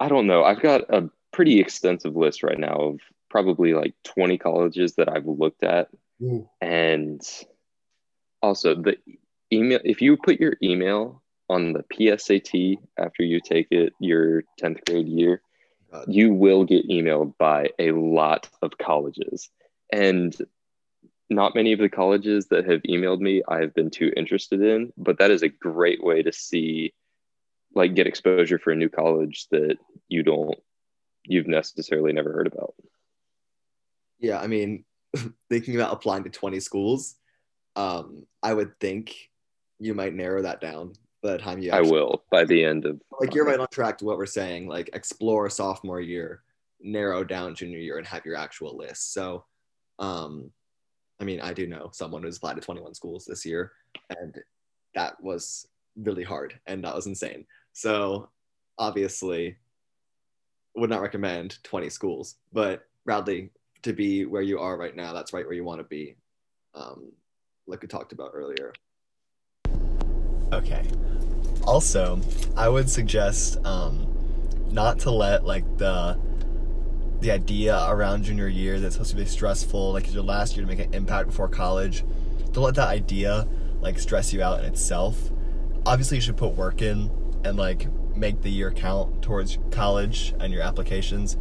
I 0.00 0.08
don't 0.08 0.26
know. 0.26 0.42
I've 0.42 0.60
got 0.60 0.92
a 0.92 1.08
pretty 1.32 1.60
extensive 1.60 2.16
list 2.16 2.42
right 2.42 2.58
now 2.58 2.74
of 2.74 3.00
probably 3.30 3.74
like 3.74 3.94
20 4.04 4.38
colleges 4.38 4.94
that 4.94 5.08
I've 5.08 5.26
looked 5.26 5.62
at. 5.62 5.88
Ooh. 6.22 6.48
And 6.60 7.20
also 8.42 8.74
the 8.74 8.96
email 9.52 9.80
if 9.84 10.00
you 10.00 10.16
put 10.16 10.40
your 10.40 10.56
email 10.62 11.22
on 11.48 11.72
the 11.72 11.84
PSAT 11.92 12.78
after 12.98 13.22
you 13.22 13.40
take 13.40 13.68
it 13.70 13.92
your 14.00 14.42
10th 14.60 14.84
grade 14.86 15.08
year, 15.08 15.42
you 16.08 16.32
will 16.32 16.64
get 16.64 16.88
emailed 16.88 17.36
by 17.38 17.70
a 17.78 17.92
lot 17.92 18.48
of 18.62 18.76
colleges. 18.78 19.48
And 19.92 20.36
not 21.30 21.54
many 21.54 21.72
of 21.72 21.78
the 21.78 21.88
colleges 21.88 22.46
that 22.48 22.68
have 22.68 22.82
emailed 22.82 23.20
me 23.20 23.42
I 23.48 23.60
have 23.60 23.74
been 23.74 23.90
too 23.90 24.12
interested 24.16 24.60
in, 24.60 24.92
but 24.96 25.18
that 25.18 25.30
is 25.30 25.42
a 25.42 25.48
great 25.48 26.02
way 26.02 26.22
to 26.22 26.32
see 26.32 26.92
like 27.74 27.94
get 27.94 28.06
exposure 28.06 28.58
for 28.58 28.72
a 28.72 28.76
new 28.76 28.88
college 28.88 29.46
that 29.50 29.76
you 30.08 30.22
don't 30.22 30.58
you've 31.26 31.46
necessarily 31.46 32.12
never 32.12 32.32
heard 32.32 32.46
about. 32.46 32.74
Yeah, 34.18 34.40
I 34.40 34.46
mean, 34.46 34.84
thinking 35.50 35.74
about 35.74 35.92
applying 35.92 36.24
to 36.24 36.30
20 36.30 36.60
schools, 36.60 37.16
um, 37.74 38.26
I 38.42 38.54
would 38.54 38.78
think 38.80 39.30
you 39.78 39.94
might 39.94 40.14
narrow 40.14 40.42
that 40.42 40.60
down 40.60 40.94
by 41.22 41.32
the 41.32 41.38
time 41.38 41.58
you 41.58 41.70
actually, 41.70 41.88
I 41.88 41.92
will 41.92 42.24
by 42.30 42.44
the 42.44 42.64
end 42.64 42.84
of 42.84 43.00
like 43.20 43.34
you're 43.34 43.44
right 43.44 43.58
on 43.58 43.66
track 43.68 43.98
to 43.98 44.04
what 44.04 44.16
we're 44.16 44.26
saying 44.26 44.68
like 44.68 44.90
explore 44.92 45.50
sophomore 45.50 46.00
year 46.00 46.42
narrow 46.80 47.24
down 47.24 47.54
junior 47.54 47.78
year 47.78 47.98
and 47.98 48.06
have 48.06 48.24
your 48.24 48.36
actual 48.36 48.76
list 48.76 49.12
so 49.12 49.44
um 49.98 50.50
I 51.20 51.24
mean 51.24 51.40
I 51.40 51.52
do 51.52 51.66
know 51.66 51.90
someone 51.92 52.22
who's 52.22 52.36
applied 52.36 52.56
to 52.56 52.62
21 52.62 52.94
schools 52.94 53.24
this 53.24 53.44
year 53.44 53.72
and 54.10 54.38
that 54.94 55.20
was 55.22 55.66
really 55.96 56.24
hard 56.24 56.58
and 56.66 56.84
that 56.84 56.94
was 56.94 57.06
insane 57.06 57.46
so 57.72 58.30
obviously 58.78 59.56
would 60.76 60.90
not 60.90 61.00
recommend 61.00 61.62
20 61.62 61.88
schools, 61.90 62.36
but 62.52 62.86
Bradley, 63.04 63.50
to 63.82 63.92
be 63.92 64.24
where 64.24 64.42
you 64.42 64.58
are 64.58 64.76
right 64.76 64.94
now, 64.94 65.12
that's 65.12 65.32
right 65.32 65.44
where 65.44 65.54
you 65.54 65.64
want 65.64 65.80
to 65.80 65.84
be, 65.84 66.16
um, 66.74 67.12
like 67.66 67.82
we 67.82 67.88
talked 67.88 68.12
about 68.12 68.32
earlier. 68.34 68.72
Okay. 70.52 70.84
Also, 71.64 72.20
I 72.56 72.68
would 72.68 72.88
suggest 72.88 73.64
um, 73.64 74.06
not 74.70 74.98
to 75.00 75.10
let 75.10 75.44
like 75.44 75.64
the 75.78 76.18
the 77.20 77.30
idea 77.30 77.82
around 77.88 78.24
junior 78.24 78.46
year 78.46 78.78
that's 78.78 78.96
supposed 78.96 79.10
to 79.10 79.16
be 79.16 79.24
stressful, 79.24 79.92
like 79.92 80.04
it's 80.04 80.12
your 80.12 80.22
last 80.22 80.54
year 80.54 80.66
to 80.66 80.68
make 80.68 80.84
an 80.84 80.92
impact 80.92 81.28
before 81.28 81.48
college. 81.48 82.04
Don't 82.52 82.62
let 82.62 82.74
that 82.74 82.88
idea 82.88 83.48
like 83.80 83.98
stress 83.98 84.32
you 84.32 84.42
out 84.42 84.60
in 84.60 84.66
itself. 84.66 85.30
Obviously, 85.86 86.18
you 86.18 86.20
should 86.20 86.36
put 86.36 86.52
work 86.52 86.82
in 86.82 87.10
and 87.44 87.56
like 87.56 87.88
make 88.16 88.42
the 88.42 88.50
year 88.50 88.70
count 88.70 89.22
towards 89.22 89.58
college 89.70 90.34
and 90.40 90.52
your 90.52 90.62
applications, 90.62 91.36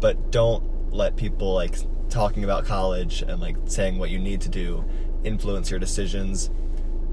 but 0.00 0.30
don't 0.30 0.92
let 0.92 1.16
people 1.16 1.54
like 1.54 1.76
talking 2.08 2.44
about 2.44 2.64
college 2.64 3.22
and 3.22 3.40
like 3.40 3.56
saying 3.66 3.98
what 3.98 4.10
you 4.10 4.18
need 4.18 4.40
to 4.40 4.48
do 4.48 4.84
influence 5.24 5.70
your 5.70 5.80
decisions 5.80 6.50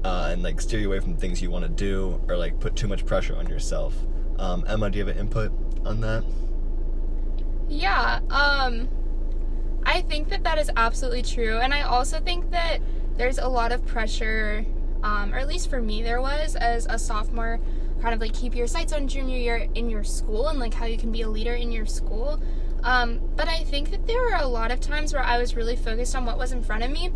uh, 0.04 0.28
and 0.30 0.42
like 0.42 0.60
steer 0.60 0.78
you 0.80 0.86
away 0.86 1.00
from 1.00 1.16
things 1.16 1.42
you 1.42 1.50
want 1.50 1.64
to 1.64 1.68
do 1.68 2.20
or 2.28 2.36
like 2.36 2.58
put 2.60 2.76
too 2.76 2.86
much 2.88 3.04
pressure 3.04 3.36
on 3.36 3.48
yourself. 3.48 3.94
Um, 4.38 4.64
Emma, 4.68 4.90
do 4.90 4.98
you 4.98 5.06
have 5.06 5.14
an 5.14 5.20
input 5.20 5.52
on 5.84 6.00
that? 6.02 6.24
Yeah, 7.68 8.20
um, 8.30 8.88
I 9.84 10.02
think 10.02 10.28
that 10.28 10.44
that 10.44 10.58
is 10.58 10.70
absolutely 10.76 11.22
true. 11.22 11.58
And 11.58 11.74
I 11.74 11.82
also 11.82 12.20
think 12.20 12.50
that 12.50 12.80
there's 13.16 13.38
a 13.38 13.48
lot 13.48 13.72
of 13.72 13.84
pressure, 13.84 14.64
um, 15.02 15.34
or 15.34 15.38
at 15.38 15.48
least 15.48 15.68
for 15.68 15.80
me, 15.80 16.02
there 16.02 16.20
was 16.20 16.54
as 16.54 16.86
a 16.86 16.98
sophomore, 16.98 17.58
kind 18.00 18.14
of 18.14 18.20
like 18.20 18.32
keep 18.32 18.54
your 18.54 18.66
sights 18.66 18.92
on 18.92 19.08
junior 19.08 19.36
year 19.36 19.68
in 19.74 19.90
your 19.90 20.04
school 20.04 20.48
and 20.48 20.58
like 20.58 20.74
how 20.74 20.86
you 20.86 20.98
can 20.98 21.10
be 21.10 21.22
a 21.22 21.28
leader 21.28 21.54
in 21.54 21.72
your 21.72 21.86
school. 21.86 22.40
Um, 22.82 23.20
but 23.34 23.48
I 23.48 23.64
think 23.64 23.90
that 23.90 24.06
there 24.06 24.20
were 24.22 24.36
a 24.36 24.46
lot 24.46 24.70
of 24.70 24.80
times 24.80 25.12
where 25.12 25.22
I 25.22 25.38
was 25.38 25.56
really 25.56 25.76
focused 25.76 26.14
on 26.14 26.24
what 26.24 26.38
was 26.38 26.52
in 26.52 26.62
front 26.62 26.84
of 26.84 26.90
me, 26.90 27.10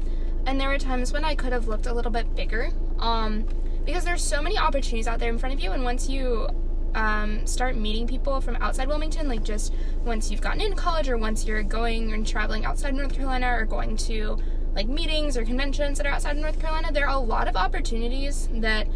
and 0.46 0.60
there 0.60 0.68
were 0.68 0.78
times 0.78 1.12
when 1.12 1.24
I 1.24 1.34
could 1.34 1.52
have 1.52 1.68
looked 1.68 1.86
a 1.86 1.94
little 1.94 2.10
bit 2.10 2.34
bigger. 2.34 2.70
Um, 2.98 3.44
because 3.84 4.04
there's 4.04 4.22
so 4.22 4.42
many 4.42 4.58
opportunities 4.58 5.06
out 5.06 5.18
there 5.20 5.30
in 5.30 5.38
front 5.38 5.54
of 5.54 5.60
you, 5.60 5.70
and 5.70 5.84
once 5.84 6.08
you 6.08 6.48
um, 6.94 7.46
start 7.46 7.76
meeting 7.76 8.06
people 8.06 8.40
from 8.40 8.56
outside 8.56 8.88
Wilmington, 8.88 9.28
like 9.28 9.44
just 9.44 9.72
once 10.04 10.30
you've 10.30 10.40
gotten 10.40 10.60
into 10.60 10.76
college 10.76 11.08
or 11.08 11.16
once 11.16 11.46
you're 11.46 11.62
going 11.62 12.12
and 12.12 12.26
traveling 12.26 12.64
outside 12.64 12.94
North 12.94 13.14
Carolina 13.14 13.48
or 13.48 13.64
going 13.64 13.96
to 13.96 14.38
like 14.74 14.88
meetings 14.88 15.36
or 15.36 15.44
conventions 15.44 15.98
that 15.98 16.06
are 16.06 16.12
outside 16.12 16.36
of 16.36 16.42
North 16.42 16.60
Carolina, 16.60 16.92
there 16.92 17.08
are 17.08 17.16
a 17.16 17.18
lot 17.18 17.48
of 17.48 17.56
opportunities 17.56 18.48
that 18.54 18.86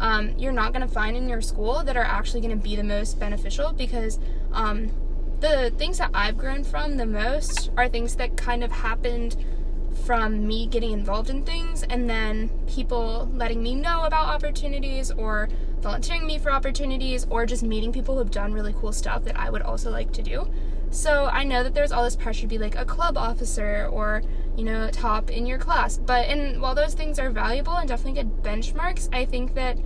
um, 0.00 0.36
you're 0.38 0.52
not 0.52 0.72
going 0.72 0.86
to 0.86 0.92
find 0.92 1.16
in 1.16 1.28
your 1.28 1.40
school 1.40 1.84
that 1.84 1.96
are 1.96 2.04
actually 2.04 2.40
going 2.40 2.56
to 2.56 2.62
be 2.62 2.74
the 2.74 2.82
most 2.82 3.20
beneficial 3.20 3.72
because 3.72 4.18
um, 4.52 4.90
the 5.40 5.72
things 5.76 5.98
that 5.98 6.10
I've 6.12 6.36
grown 6.36 6.64
from 6.64 6.96
the 6.96 7.06
most 7.06 7.70
are 7.76 7.88
things 7.88 8.16
that 8.16 8.36
kind 8.36 8.64
of 8.64 8.72
happened 8.72 9.36
from 10.04 10.46
me 10.46 10.66
getting 10.66 10.92
involved 10.92 11.30
in 11.30 11.44
things 11.44 11.82
and 11.82 12.08
then 12.08 12.48
people 12.66 13.30
letting 13.34 13.62
me 13.62 13.74
know 13.74 14.04
about 14.04 14.26
opportunities 14.26 15.10
or 15.10 15.48
volunteering 15.80 16.26
me 16.26 16.38
for 16.38 16.50
opportunities 16.50 17.26
or 17.28 17.46
just 17.46 17.62
meeting 17.62 17.92
people 17.92 18.16
who've 18.16 18.30
done 18.30 18.52
really 18.52 18.72
cool 18.72 18.92
stuff 18.92 19.24
that 19.24 19.38
I 19.38 19.50
would 19.50 19.62
also 19.62 19.90
like 19.90 20.12
to 20.12 20.22
do. 20.22 20.50
So 20.90 21.26
I 21.26 21.44
know 21.44 21.62
that 21.62 21.74
there's 21.74 21.92
all 21.92 22.04
this 22.04 22.16
pressure 22.16 22.42
to 22.42 22.46
be 22.46 22.58
like 22.58 22.76
a 22.76 22.84
club 22.84 23.16
officer 23.16 23.88
or, 23.90 24.22
you 24.56 24.64
know, 24.64 24.90
top 24.90 25.30
in 25.30 25.46
your 25.46 25.58
class. 25.58 25.98
But 25.98 26.26
and 26.26 26.60
while 26.60 26.74
those 26.74 26.94
things 26.94 27.18
are 27.18 27.30
valuable 27.30 27.76
and 27.76 27.88
definitely 27.88 28.22
good 28.22 28.42
benchmarks, 28.42 29.08
I 29.12 29.24
think 29.24 29.54
that 29.54 29.78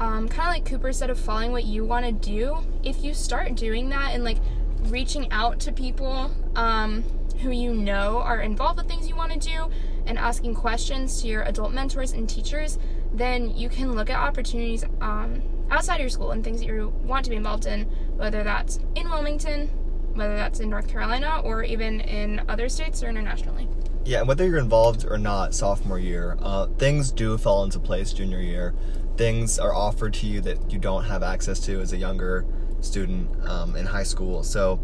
um, 0.00 0.28
kind 0.28 0.48
of 0.48 0.54
like 0.54 0.64
Cooper 0.66 0.92
said 0.92 1.10
of 1.10 1.18
following 1.18 1.52
what 1.52 1.64
you 1.64 1.84
want 1.84 2.04
to 2.04 2.12
do, 2.12 2.58
if 2.82 3.02
you 3.02 3.14
start 3.14 3.54
doing 3.54 3.88
that 3.90 4.14
and 4.14 4.24
like 4.24 4.38
reaching 4.84 5.30
out 5.32 5.58
to 5.60 5.72
people 5.72 6.30
um, 6.54 7.02
who 7.40 7.50
you 7.50 7.72
know 7.72 8.18
are 8.18 8.40
involved 8.40 8.78
with 8.78 8.88
things 8.88 9.08
you 9.08 9.16
want 9.16 9.32
to 9.32 9.38
do 9.38 9.70
and 10.06 10.18
asking 10.18 10.54
questions 10.54 11.20
to 11.22 11.28
your 11.28 11.42
adult 11.42 11.72
mentors 11.72 12.12
and 12.12 12.28
teachers, 12.28 12.78
then 13.12 13.56
you 13.56 13.68
can 13.68 13.92
look 13.92 14.10
at 14.10 14.18
opportunities 14.18 14.84
um, 15.00 15.42
outside 15.70 16.00
your 16.00 16.08
school 16.08 16.30
and 16.32 16.44
things 16.44 16.60
that 16.60 16.66
you 16.66 16.92
want 17.02 17.24
to 17.24 17.30
be 17.30 17.36
involved 17.36 17.66
in, 17.66 17.82
whether 18.16 18.44
that's 18.44 18.78
in 18.94 19.08
Wilmington, 19.08 19.66
whether 20.14 20.36
that's 20.36 20.60
in 20.60 20.70
North 20.70 20.88
Carolina, 20.88 21.40
or 21.42 21.62
even 21.62 22.00
in 22.00 22.42
other 22.48 22.68
states 22.68 23.02
or 23.02 23.08
internationally. 23.08 23.68
Yeah, 24.06 24.20
and 24.20 24.28
whether 24.28 24.46
you're 24.46 24.58
involved 24.58 25.04
or 25.04 25.18
not 25.18 25.52
sophomore 25.52 25.98
year, 25.98 26.38
uh, 26.40 26.68
things 26.78 27.10
do 27.10 27.36
fall 27.36 27.64
into 27.64 27.80
place 27.80 28.12
junior 28.12 28.40
year. 28.40 28.72
Things 29.16 29.58
are 29.58 29.74
offered 29.74 30.14
to 30.14 30.28
you 30.28 30.40
that 30.42 30.70
you 30.70 30.78
don't 30.78 31.02
have 31.04 31.24
access 31.24 31.58
to 31.66 31.80
as 31.80 31.92
a 31.92 31.96
younger 31.96 32.46
student 32.82 33.28
um, 33.48 33.74
in 33.74 33.84
high 33.84 34.04
school. 34.04 34.44
So 34.44 34.78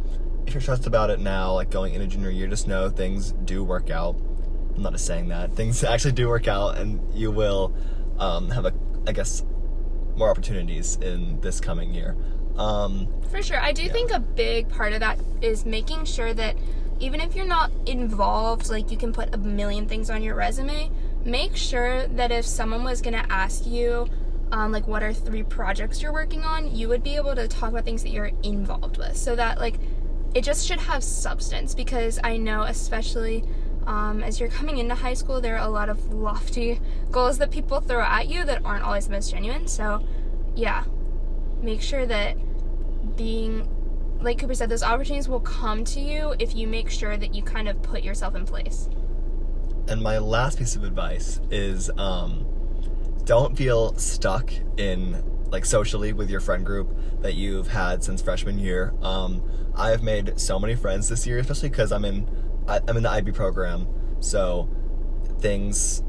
if 0.45 0.55
you're 0.55 0.61
stressed 0.61 0.89
about 0.89 1.09
it 1.09 1.21
now, 1.21 1.53
like 1.53 1.71
going 1.71 1.95
into 1.95 2.09
junior 2.09 2.31
year, 2.31 2.49
just 2.49 2.67
know 2.67 2.91
things 2.91 3.31
do 3.45 3.63
work 3.63 3.91
out. 3.91 4.17
I'm 4.75 4.83
not 4.83 4.93
just 4.93 5.07
saying 5.07 5.29
that. 5.29 5.53
Things 5.57 5.85
actually 5.85 6.13
do 6.13 6.29
work 6.29 6.49
out, 6.49 6.79
and 6.79 7.01
you 7.15 7.31
will 7.31 7.73
um, 8.19 8.51
have 8.51 8.67
a, 8.67 8.75
I 9.07 9.13
guess, 9.13 9.45
more 10.17 10.31
opportunities 10.31 10.97
in 10.97 11.41
this 11.43 11.61
coming 11.61 11.95
year. 11.95 12.17
Um, 12.57 13.07
For 13.31 13.41
sure. 13.41 13.61
I 13.61 13.71
do 13.71 13.85
yeah. 13.85 13.93
think 13.93 14.11
a 14.11 14.19
big 14.19 14.69
part 14.69 14.93
of 14.95 15.01
that 15.01 15.21
is 15.41 15.65
making 15.65 16.07
sure 16.07 16.35
that 16.35 16.57
even 17.01 17.21
if 17.21 17.35
you're 17.35 17.47
not 17.47 17.71
involved, 17.87 18.71
like 18.71 18.91
you 18.91 18.97
can 18.97 19.13
put 19.13 19.35
a 19.35 19.39
million 19.39 19.87
things 19.87 20.11
on 20.11 20.23
your 20.23 20.35
resume, 20.35 20.91
make 21.25 21.57
sure 21.57 22.07
that 22.09 22.31
if 22.31 22.45
someone 22.45 22.85
was 22.85 23.01
going 23.01 23.15
to 23.15 23.33
ask 23.33 23.67
you, 23.67 24.09
um, 24.53 24.71
like 24.71 24.87
what 24.87 25.03
are 25.03 25.13
three 25.13 25.43
projects 25.43 26.03
you're 26.03 26.13
working 26.13 26.43
on, 26.43 26.75
you 26.75 26.89
would 26.89 27.03
be 27.03 27.17
able 27.17 27.35
to 27.35 27.49
talk 27.49 27.71
about 27.71 27.85
things 27.85 28.03
that 28.03 28.11
you're 28.11 28.31
involved 28.43 28.99
with. 28.99 29.17
So 29.17 29.35
that 29.37 29.59
like 29.59 29.79
it 30.35 30.45
just 30.45 30.67
should 30.67 30.81
have 30.81 31.03
substance 31.03 31.75
because 31.75 32.19
I 32.23 32.37
know 32.37 32.63
especially 32.63 33.45
um, 33.87 34.23
as 34.23 34.39
you're 34.39 34.49
coming 34.49 34.79
into 34.79 34.95
high 34.95 35.15
school, 35.15 35.41
there 35.41 35.57
are 35.57 35.67
a 35.67 35.71
lot 35.71 35.89
of 35.89 36.13
lofty 36.13 36.81
goals 37.11 37.39
that 37.39 37.51
people 37.51 37.81
throw 37.81 38.03
at 38.03 38.29
you 38.29 38.45
that 38.45 38.65
aren't 38.65 38.85
always 38.85 39.07
the 39.07 39.13
most 39.13 39.31
genuine. 39.31 39.67
So, 39.67 40.07
yeah, 40.55 40.85
make 41.61 41.83
sure 41.83 42.07
that 42.07 42.37
being, 43.17 43.69
like 44.25 44.39
Cooper 44.39 44.55
said, 44.55 44.69
those 44.69 44.83
opportunities 44.83 45.29
will 45.29 45.41
come 45.41 45.85
to 45.85 46.01
you 46.01 46.35
if 46.39 46.55
you 46.55 46.67
make 46.67 46.91
sure 46.91 47.17
that 47.17 47.35
you 47.35 47.43
kind 47.43 47.69
of 47.69 47.83
put 47.83 48.03
yourself 48.03 48.35
in 48.35 48.45
place. 48.45 48.89
And 49.89 50.01
my 50.01 50.19
last 50.19 50.59
piece 50.59 50.77
of 50.77 50.85
advice 50.85 51.41
is 51.51 51.91
um, 51.99 52.47
don't 53.25 53.57
feel 53.57 53.95
stuck 53.97 54.53
in 54.77 55.23
like 55.51 55.65
socially 55.65 56.13
with 56.13 56.31
your 56.31 56.41
friend 56.41 56.65
group 56.65 56.97
that 57.21 57.35
you've 57.35 57.69
had 57.69 58.03
since 58.03 58.23
freshman 58.23 58.59
year. 58.59 58.95
Um, 59.03 59.43
I 59.75 59.91
have 59.91 60.03
made 60.03 60.41
so 60.41 60.59
many 60.59 60.75
friends 60.75 61.09
this 61.09 61.27
year, 61.27 61.39
especially 61.39 61.69
because 61.69 61.93
I'm 61.93 62.05
in 62.05 62.29
I, 62.69 62.81
am 62.89 62.97
in 62.97 63.03
the 63.03 63.11
IB 63.11 63.33
program, 63.33 63.89
so 64.21 64.69
things 65.41 66.03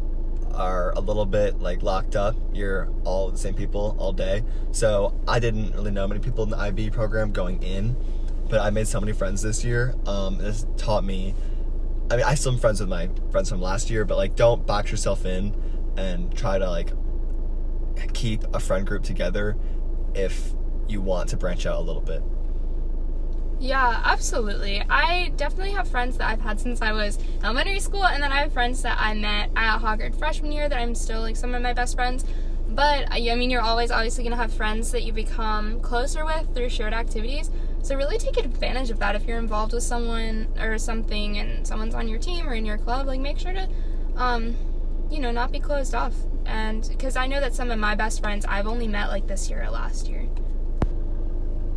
are 0.53 0.91
a 0.91 0.99
little 0.99 1.25
bit 1.25 1.59
like 1.59 1.81
locked 1.81 2.15
up. 2.15 2.35
You're 2.53 2.89
all 3.03 3.29
the 3.31 3.37
same 3.37 3.53
people 3.53 3.95
all 3.99 4.13
day. 4.13 4.43
So 4.71 5.19
I 5.27 5.39
didn't 5.39 5.73
really 5.73 5.91
know 5.91 6.07
many 6.07 6.19
people 6.19 6.43
in 6.43 6.49
the 6.49 6.57
IB 6.57 6.91
program 6.91 7.31
going 7.31 7.61
in, 7.63 7.95
but 8.49 8.59
I 8.61 8.69
made 8.69 8.87
so 8.87 8.99
many 8.99 9.13
friends 9.13 9.41
this 9.41 9.63
year. 9.63 9.95
Um, 10.05 10.39
it's 10.41 10.65
taught 10.77 11.03
me. 11.03 11.35
I 12.11 12.17
mean, 12.17 12.25
I 12.25 12.35
still 12.35 12.53
am 12.53 12.59
friends 12.59 12.79
with 12.79 12.89
my 12.89 13.09
friends 13.31 13.49
from 13.49 13.61
last 13.61 13.89
year, 13.89 14.05
but 14.05 14.17
like, 14.17 14.35
don't 14.35 14.65
box 14.65 14.91
yourself 14.91 15.25
in 15.25 15.55
and 15.97 16.35
try 16.35 16.57
to 16.57 16.69
like 16.69 16.91
keep 18.13 18.43
a 18.53 18.59
friend 18.59 18.85
group 18.85 19.03
together 19.03 19.57
if 20.13 20.53
you 20.87 21.01
want 21.01 21.29
to 21.29 21.37
branch 21.37 21.65
out 21.65 21.77
a 21.77 21.81
little 21.81 22.01
bit. 22.01 22.21
Yeah, 23.59 24.01
absolutely. 24.03 24.83
I 24.89 25.31
definitely 25.37 25.71
have 25.71 25.87
friends 25.87 26.17
that 26.17 26.29
I've 26.29 26.41
had 26.41 26.59
since 26.59 26.81
I 26.81 26.91
was 26.91 27.17
elementary 27.43 27.79
school, 27.79 28.05
and 28.05 28.21
then 28.21 28.31
I 28.31 28.41
have 28.41 28.51
friends 28.51 28.81
that 28.81 28.97
I 28.99 29.13
met 29.13 29.51
at 29.55 29.79
Hoggard 29.79 30.15
freshman 30.19 30.51
year 30.51 30.67
that 30.67 30.77
I'm 30.77 30.95
still 30.95 31.21
like 31.21 31.37
some 31.37 31.55
of 31.55 31.61
my 31.61 31.71
best 31.73 31.95
friends. 31.95 32.25
But 32.67 33.07
I 33.11 33.19
mean, 33.35 33.49
you're 33.49 33.61
always 33.61 33.89
obviously 33.91 34.23
gonna 34.23 34.35
have 34.35 34.51
friends 34.53 34.91
that 34.91 35.03
you 35.03 35.13
become 35.13 35.79
closer 35.79 36.25
with 36.25 36.53
through 36.53 36.69
shared 36.69 36.93
activities. 36.93 37.51
So 37.83 37.95
really 37.95 38.17
take 38.17 38.37
advantage 38.37 38.89
of 38.89 38.99
that 38.99 39.15
if 39.15 39.25
you're 39.25 39.37
involved 39.37 39.73
with 39.73 39.83
someone 39.83 40.47
or 40.59 40.77
something, 40.77 41.37
and 41.37 41.65
someone's 41.65 41.95
on 41.95 42.07
your 42.09 42.19
team 42.19 42.49
or 42.49 42.53
in 42.55 42.65
your 42.65 42.77
club. 42.77 43.07
Like 43.07 43.21
make 43.21 43.39
sure 43.39 43.53
to, 43.53 43.69
um, 44.17 44.55
you 45.09 45.19
know, 45.19 45.31
not 45.31 45.51
be 45.51 45.59
closed 45.59 45.93
off. 45.95 46.15
And 46.45 46.85
because 46.89 47.15
I 47.15 47.27
know 47.27 47.39
that 47.39 47.53
some 47.53 47.71
of 47.71 47.79
my 47.79 47.95
best 47.95 48.19
friends 48.19 48.45
I've 48.45 48.67
only 48.67 48.87
met 48.89 49.07
like 49.07 49.27
this 49.27 49.49
year 49.49 49.63
or 49.63 49.69
last 49.69 50.09
year. 50.09 50.27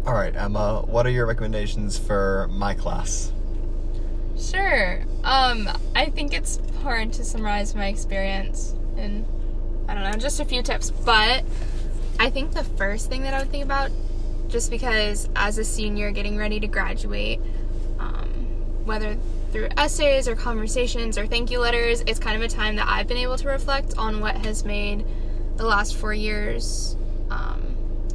All 0.07 0.15
right, 0.15 0.37
Emma, 0.37 0.83
what 0.87 1.05
are 1.05 1.11
your 1.11 1.27
recommendations 1.27 1.99
for 1.99 2.49
my 2.53 2.75
class? 2.75 3.33
Sure. 4.39 5.03
Um, 5.25 5.69
I 5.97 6.11
think 6.11 6.33
it's 6.33 6.61
hard 6.81 7.13
to 7.15 7.25
summarize 7.25 7.75
my 7.75 7.89
experience 7.89 8.73
in, 8.97 9.27
I 9.89 9.95
don't 9.95 10.05
know, 10.05 10.13
just 10.13 10.39
a 10.39 10.45
few 10.45 10.63
tips. 10.63 10.93
But 10.93 11.45
I 12.21 12.31
think 12.31 12.53
the 12.53 12.63
first 12.63 13.09
thing 13.09 13.23
that 13.23 13.35
I 13.35 13.41
would 13.41 13.51
think 13.51 13.65
about, 13.65 13.91
just 14.47 14.71
because 14.71 15.29
as 15.35 15.59
a 15.59 15.65
senior 15.65 16.13
getting 16.13 16.37
ready 16.37 16.61
to 16.61 16.69
graduate, 16.69 17.41
um, 17.99 18.29
whether 18.85 19.17
through 19.51 19.71
essays 19.77 20.29
or 20.29 20.37
conversations 20.37 21.19
or 21.19 21.27
thank 21.27 21.51
you 21.51 21.59
letters, 21.59 22.05
it's 22.07 22.21
kind 22.21 22.37
of 22.37 22.43
a 22.43 22.55
time 22.55 22.77
that 22.77 22.87
I've 22.87 23.09
been 23.09 23.17
able 23.17 23.39
to 23.39 23.49
reflect 23.49 23.99
on 23.99 24.21
what 24.21 24.37
has 24.47 24.65
made 24.65 25.05
the 25.57 25.67
last 25.67 25.97
four 25.97 26.15
years 26.15 26.95
um, 27.29 27.66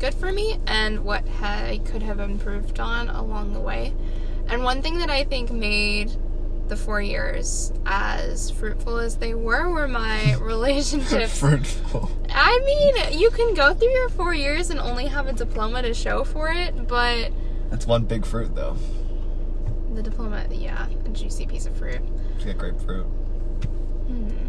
good 0.01 0.13
for 0.15 0.31
me 0.31 0.60
and 0.65 1.05
what 1.05 1.27
ha- 1.27 1.63
I 1.67 1.77
could 1.86 2.01
have 2.01 2.20
improved 2.20 2.79
on 2.79 3.08
along 3.10 3.53
the 3.53 3.60
way. 3.60 3.93
And 4.50 4.63
one 4.63 4.81
thing 4.81 4.98
that 4.98 5.12
I 5.12 5.24
think 5.24 5.51
made 5.51 6.12
the 6.67 6.75
four 6.75 7.01
years 7.01 7.72
as 7.86 8.50
fruitful 8.50 8.98
as 8.98 9.17
they 9.17 9.34
were 9.36 9.70
were 9.70 9.88
my 9.88 10.36
relationships. 10.41 11.38
Fruitful. 11.39 12.10
I 12.29 12.60
mean, 12.65 13.20
you 13.20 13.29
can 13.29 13.53
go 13.53 13.74
through 13.75 13.91
your 13.91 14.10
four 14.10 14.34
years 14.34 14.72
and 14.72 14.79
only 14.79 15.05
have 15.05 15.27
a 15.27 15.34
diploma 15.34 15.84
to 15.84 15.93
show 15.93 16.24
for 16.24 16.50
it, 16.50 16.88
but 16.88 17.31
That's 17.70 17.86
one 17.86 18.05
big 18.05 18.25
fruit 18.25 18.55
though. 18.55 18.75
the 19.93 20.01
diploma, 20.01 20.46
yeah, 20.50 20.88
a 21.05 21.10
juicy 21.10 21.46
piece 21.46 21.65
of 21.67 21.75
fruit. 21.77 22.01
Get 22.43 22.58
grapefruit. 22.58 23.05
Hmm. 23.05 24.40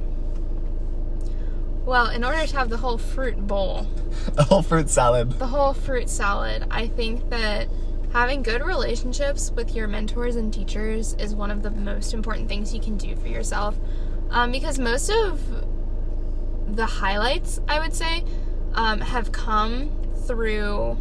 Well, 1.84 2.10
in 2.10 2.24
order 2.24 2.46
to 2.46 2.56
have 2.56 2.68
the 2.70 2.76
whole 2.76 2.98
fruit 2.98 3.46
bowl, 3.46 3.88
the 4.34 4.44
whole 4.44 4.62
fruit 4.62 4.88
salad. 4.88 5.32
the 5.32 5.46
whole 5.48 5.74
fruit 5.74 6.08
salad, 6.08 6.66
I 6.70 6.86
think 6.86 7.28
that 7.30 7.68
having 8.12 8.42
good 8.42 8.62
relationships 8.62 9.50
with 9.50 9.74
your 9.74 9.88
mentors 9.88 10.36
and 10.36 10.52
teachers 10.52 11.14
is 11.14 11.34
one 11.34 11.50
of 11.50 11.62
the 11.62 11.70
most 11.70 12.14
important 12.14 12.48
things 12.48 12.72
you 12.74 12.80
can 12.80 12.96
do 12.96 13.16
for 13.16 13.28
yourself. 13.28 13.76
Um, 14.30 14.52
because 14.52 14.78
most 14.78 15.10
of 15.10 15.40
the 16.76 16.86
highlights, 16.86 17.60
I 17.68 17.80
would 17.80 17.94
say, 17.94 18.24
um, 18.74 19.00
have 19.00 19.32
come 19.32 19.90
through 20.26 20.96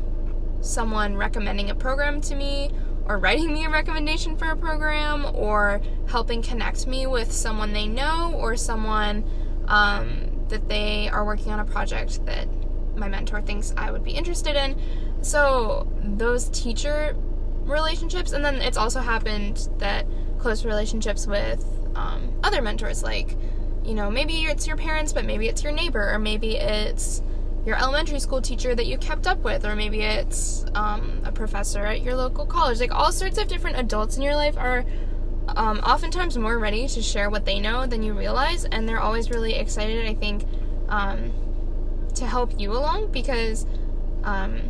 someone 0.62 1.16
recommending 1.16 1.70
a 1.70 1.76
program 1.76 2.22
to 2.22 2.36
me 2.36 2.72
or 3.06 3.18
writing 3.18 3.54
me 3.54 3.66
a 3.66 3.70
recommendation 3.70 4.36
for 4.36 4.46
a 4.46 4.56
program 4.56 5.26
or 5.34 5.82
helping 6.08 6.42
connect 6.42 6.88
me 6.88 7.08
with 7.08 7.32
someone 7.32 7.74
they 7.74 7.88
know 7.88 8.34
or 8.36 8.56
someone 8.56 9.24
um, 9.68 10.31
that 10.52 10.70
they 10.70 11.10
are 11.10 11.26
working 11.26 11.52
on 11.52 11.60
a 11.60 11.66
project 11.66 12.26
that 12.26 12.48
my 12.96 13.08
mentor 13.08 13.42
thinks 13.42 13.74
I 13.76 13.92
would 13.92 14.04
be 14.04 14.12
interested 14.12 14.56
in. 14.56 14.80
So 15.22 15.88
those 16.02 16.50
teacher 16.50 17.16
relationships, 17.64 18.32
and 18.32 18.44
then 18.46 18.56
it's 18.56 18.78
also 18.78 19.00
happened 19.00 19.70
that 19.80 20.06
close 20.40 20.66
relationships 20.66 21.28
with 21.28 21.66
um, 21.96 22.40
other 22.44 22.62
mentors, 22.62 23.04
like 23.04 23.36
you 23.84 23.96
know 23.96 24.12
maybe 24.12 24.44
it's 24.44 24.68
your 24.68 24.78
parents, 24.78 25.14
but 25.14 25.26
maybe 25.26 25.48
it's 25.48 25.64
your 25.64 25.74
neighbor, 25.74 26.14
or 26.14 26.20
maybe 26.20 26.58
it's 26.58 27.22
your 27.66 27.76
elementary 27.76 28.20
school 28.20 28.42
teacher 28.42 28.74
that 28.74 28.88
you 28.88 28.98
kept 28.98 29.28
up 29.28 29.40
with, 29.40 29.66
or 29.66 29.76
maybe 29.76 30.02
it's 30.02 30.66
um, 30.74 31.22
a 31.24 31.32
professor 31.32 31.86
at 31.86 32.02
your 32.02 32.16
local 32.16 32.46
college. 32.46 32.80
Like 32.80 32.94
all 32.94 33.12
sorts 33.12 33.38
of 33.38 33.48
different 33.48 33.78
adults 33.78 34.18
in 34.18 34.24
your 34.24 34.36
life 34.36 34.58
are 34.58 34.84
um, 35.56 35.80
oftentimes 35.80 36.38
more 36.38 36.58
ready 36.58 36.88
to 36.88 37.02
share 37.02 37.30
what 37.30 37.46
they 37.46 37.60
know 37.60 37.86
than 37.86 38.04
you 38.04 38.14
realize, 38.14 38.66
and 38.66 38.88
they're 38.88 39.00
always 39.00 39.30
really 39.30 39.56
excited, 39.56 40.06
I 40.08 40.14
think, 40.14 40.44
um, 40.90 41.32
to 42.16 42.26
help 42.26 42.60
you 42.60 42.72
along 42.72 43.12
because 43.12 43.66
um, 44.24 44.62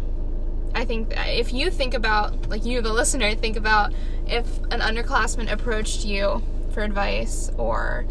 I 0.74 0.86
think 0.86 1.14
if 1.18 1.54
you 1.54 1.70
think 1.70 1.94
about, 1.94 2.50
like 2.50 2.66
you, 2.66 2.82
the 2.82 2.94
listener, 2.94 3.36
think 3.36 3.58
about 3.58 3.94
if 4.28 4.46
an 4.72 4.80
underclassman 4.80 5.52
approached 5.52 6.06
you 6.06 6.44
for 6.72 6.84
advice 6.84 7.52
or 7.58 8.06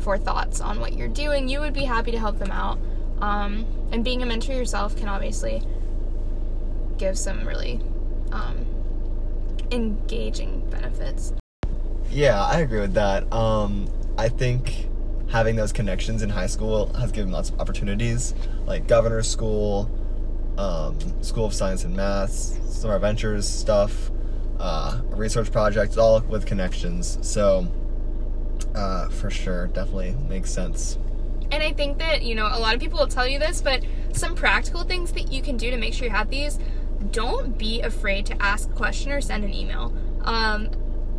for 0.00 0.18
thoughts 0.18 0.60
on 0.60 0.80
what 0.80 0.92
you're 0.94 1.08
doing, 1.08 1.48
you 1.48 1.60
would 1.60 1.72
be 1.72 1.84
happy 1.84 2.10
to 2.12 2.18
help 2.18 2.38
them 2.38 2.50
out. 2.50 2.78
Um, 3.20 3.66
and 3.90 4.04
being 4.04 4.22
a 4.22 4.26
mentor 4.26 4.52
yourself 4.52 4.96
can 4.96 5.08
obviously 5.08 5.62
give 6.98 7.18
some 7.18 7.46
really 7.46 7.80
um, 8.32 8.66
engaging 9.70 10.68
benefits. 10.70 11.32
Yeah, 12.14 12.40
I 12.44 12.60
agree 12.60 12.78
with 12.78 12.94
that. 12.94 13.30
Um, 13.32 13.88
I 14.16 14.28
think 14.28 14.88
having 15.30 15.56
those 15.56 15.72
connections 15.72 16.22
in 16.22 16.30
high 16.30 16.46
school 16.46 16.92
has 16.94 17.10
given 17.10 17.32
lots 17.32 17.50
of 17.50 17.60
opportunities, 17.60 18.36
like 18.66 18.86
governor's 18.86 19.28
school, 19.28 19.90
um, 20.56 20.96
school 21.24 21.46
of 21.46 21.52
science 21.52 21.82
and 21.82 21.96
maths, 21.96 22.60
summer 22.68 23.00
ventures 23.00 23.48
stuff, 23.48 24.12
uh, 24.60 25.00
research 25.08 25.50
projects, 25.50 25.96
all 25.96 26.20
with 26.20 26.46
connections. 26.46 27.18
So, 27.22 27.66
uh, 28.76 29.08
for 29.08 29.28
sure, 29.28 29.66
definitely 29.66 30.14
makes 30.28 30.52
sense. 30.52 30.98
And 31.50 31.64
I 31.64 31.72
think 31.72 31.98
that, 31.98 32.22
you 32.22 32.36
know, 32.36 32.46
a 32.46 32.60
lot 32.60 32.74
of 32.74 32.80
people 32.80 33.00
will 33.00 33.08
tell 33.08 33.26
you 33.26 33.40
this, 33.40 33.60
but 33.60 33.84
some 34.12 34.36
practical 34.36 34.84
things 34.84 35.10
that 35.14 35.32
you 35.32 35.42
can 35.42 35.56
do 35.56 35.68
to 35.68 35.76
make 35.76 35.92
sure 35.92 36.06
you 36.06 36.14
have 36.14 36.30
these 36.30 36.60
don't 37.10 37.58
be 37.58 37.80
afraid 37.80 38.24
to 38.26 38.40
ask 38.40 38.70
a 38.70 38.72
question 38.72 39.10
or 39.10 39.20
send 39.20 39.42
an 39.42 39.52
email. 39.52 39.92
Um, 40.22 40.70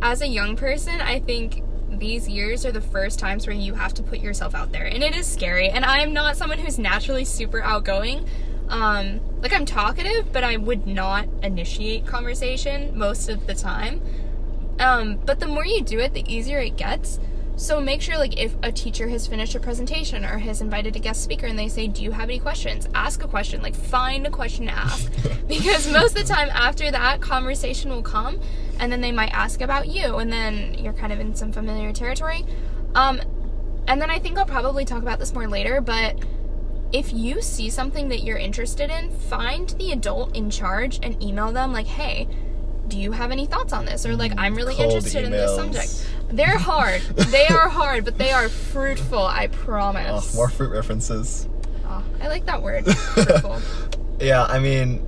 as 0.02 0.20
a 0.20 0.28
young 0.28 0.56
person, 0.56 1.00
I 1.00 1.20
think 1.20 1.62
these 1.90 2.28
years 2.28 2.66
are 2.66 2.72
the 2.72 2.80
first 2.80 3.18
times 3.18 3.46
where 3.46 3.56
you 3.56 3.74
have 3.74 3.94
to 3.94 4.02
put 4.02 4.20
yourself 4.20 4.54
out 4.54 4.72
there. 4.72 4.84
And 4.84 5.02
it 5.02 5.14
is 5.14 5.26
scary. 5.26 5.68
And 5.68 5.84
I'm 5.84 6.12
not 6.12 6.36
someone 6.36 6.58
who's 6.58 6.78
naturally 6.78 7.24
super 7.24 7.60
outgoing. 7.60 8.28
Um, 8.68 9.20
like, 9.40 9.52
I'm 9.52 9.64
talkative, 9.64 10.32
but 10.32 10.44
I 10.44 10.56
would 10.56 10.86
not 10.86 11.28
initiate 11.42 12.06
conversation 12.06 12.96
most 12.98 13.28
of 13.28 13.46
the 13.46 13.54
time. 13.54 14.00
Um, 14.78 15.16
but 15.24 15.40
the 15.40 15.46
more 15.46 15.64
you 15.64 15.82
do 15.82 15.98
it, 16.00 16.12
the 16.12 16.30
easier 16.32 16.58
it 16.58 16.76
gets. 16.76 17.18
So 17.56 17.80
make 17.80 18.02
sure, 18.02 18.18
like, 18.18 18.38
if 18.38 18.54
a 18.62 18.70
teacher 18.70 19.08
has 19.08 19.26
finished 19.26 19.54
a 19.54 19.60
presentation 19.60 20.24
or 20.26 20.36
has 20.38 20.60
invited 20.60 20.94
a 20.94 20.98
guest 20.98 21.22
speaker 21.22 21.46
and 21.46 21.58
they 21.58 21.68
say, 21.68 21.86
Do 21.88 22.02
you 22.02 22.10
have 22.10 22.28
any 22.28 22.38
questions? 22.38 22.86
Ask 22.94 23.24
a 23.24 23.28
question. 23.28 23.62
Like, 23.62 23.74
find 23.74 24.26
a 24.26 24.30
question 24.30 24.66
to 24.66 24.72
ask. 24.72 25.10
because 25.48 25.90
most 25.90 26.16
of 26.16 26.26
the 26.26 26.34
time 26.34 26.50
after 26.50 26.90
that, 26.90 27.22
conversation 27.22 27.90
will 27.90 28.02
come 28.02 28.38
and 28.78 28.92
then 28.92 29.00
they 29.00 29.12
might 29.12 29.32
ask 29.32 29.62
about 29.62 29.88
you 29.88 30.16
and 30.16 30.30
then 30.30 30.74
you're 30.74 30.92
kind 30.92 31.14
of 31.14 31.18
in 31.18 31.34
some 31.34 31.50
familiar 31.50 31.92
territory. 31.92 32.44
Um, 32.94 33.22
and 33.88 34.02
then 34.02 34.10
I 34.10 34.18
think 34.18 34.36
I'll 34.36 34.44
probably 34.44 34.84
talk 34.84 35.02
about 35.02 35.18
this 35.18 35.32
more 35.32 35.48
later, 35.48 35.80
but 35.80 36.18
if 36.92 37.12
you 37.12 37.40
see 37.40 37.70
something 37.70 38.08
that 38.10 38.22
you're 38.22 38.36
interested 38.36 38.90
in, 38.90 39.10
find 39.10 39.70
the 39.70 39.92
adult 39.92 40.36
in 40.36 40.50
charge 40.50 40.98
and 41.02 41.20
email 41.22 41.52
them, 41.52 41.72
like, 41.72 41.86
Hey, 41.86 42.28
do 42.88 42.98
you 42.98 43.12
have 43.12 43.30
any 43.30 43.46
thoughts 43.46 43.72
on 43.72 43.84
this? 43.84 44.06
Or, 44.06 44.14
like, 44.14 44.32
I'm 44.36 44.54
really 44.54 44.74
Cold 44.74 44.92
interested 44.92 45.24
in 45.24 45.30
this 45.30 45.54
subject. 45.56 46.06
They're 46.28 46.58
hard. 46.58 47.02
they 47.02 47.46
are 47.46 47.68
hard, 47.68 48.04
but 48.04 48.18
they 48.18 48.30
are 48.30 48.48
fruitful, 48.48 49.24
I 49.24 49.46
promise. 49.48 50.34
Oh, 50.34 50.36
more 50.36 50.48
fruit 50.48 50.70
references. 50.72 51.48
Oh, 51.86 52.02
I 52.20 52.28
like 52.28 52.46
that 52.46 52.62
word. 52.62 52.84
Fruitful. 52.96 53.60
Yeah, 54.20 54.44
I 54.44 54.58
mean, 54.58 55.06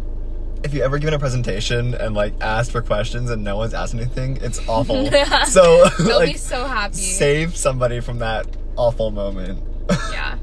if 0.63 0.73
you 0.75 0.83
ever 0.83 0.99
given 0.99 1.15
a 1.15 1.19
presentation 1.19 1.95
and 1.95 2.15
like 2.15 2.35
asked 2.41 2.71
for 2.73 2.83
questions 2.83 3.31
and 3.31 3.43
no 3.43 3.57
one's 3.57 3.75
asked 3.75 3.95
anything, 3.95 4.39
it's 4.41 4.61
awful. 4.69 5.11
so 5.47 5.89
They'll 5.99 6.17
like 6.19 6.33
be 6.33 6.39
so 6.39 6.65
happy. 6.67 6.95
save 6.95 7.57
somebody 7.57 8.01
from 8.01 8.19
that 8.21 8.47
awful 8.77 9.11
moment. 9.11 9.63
Yeah. 10.13 10.39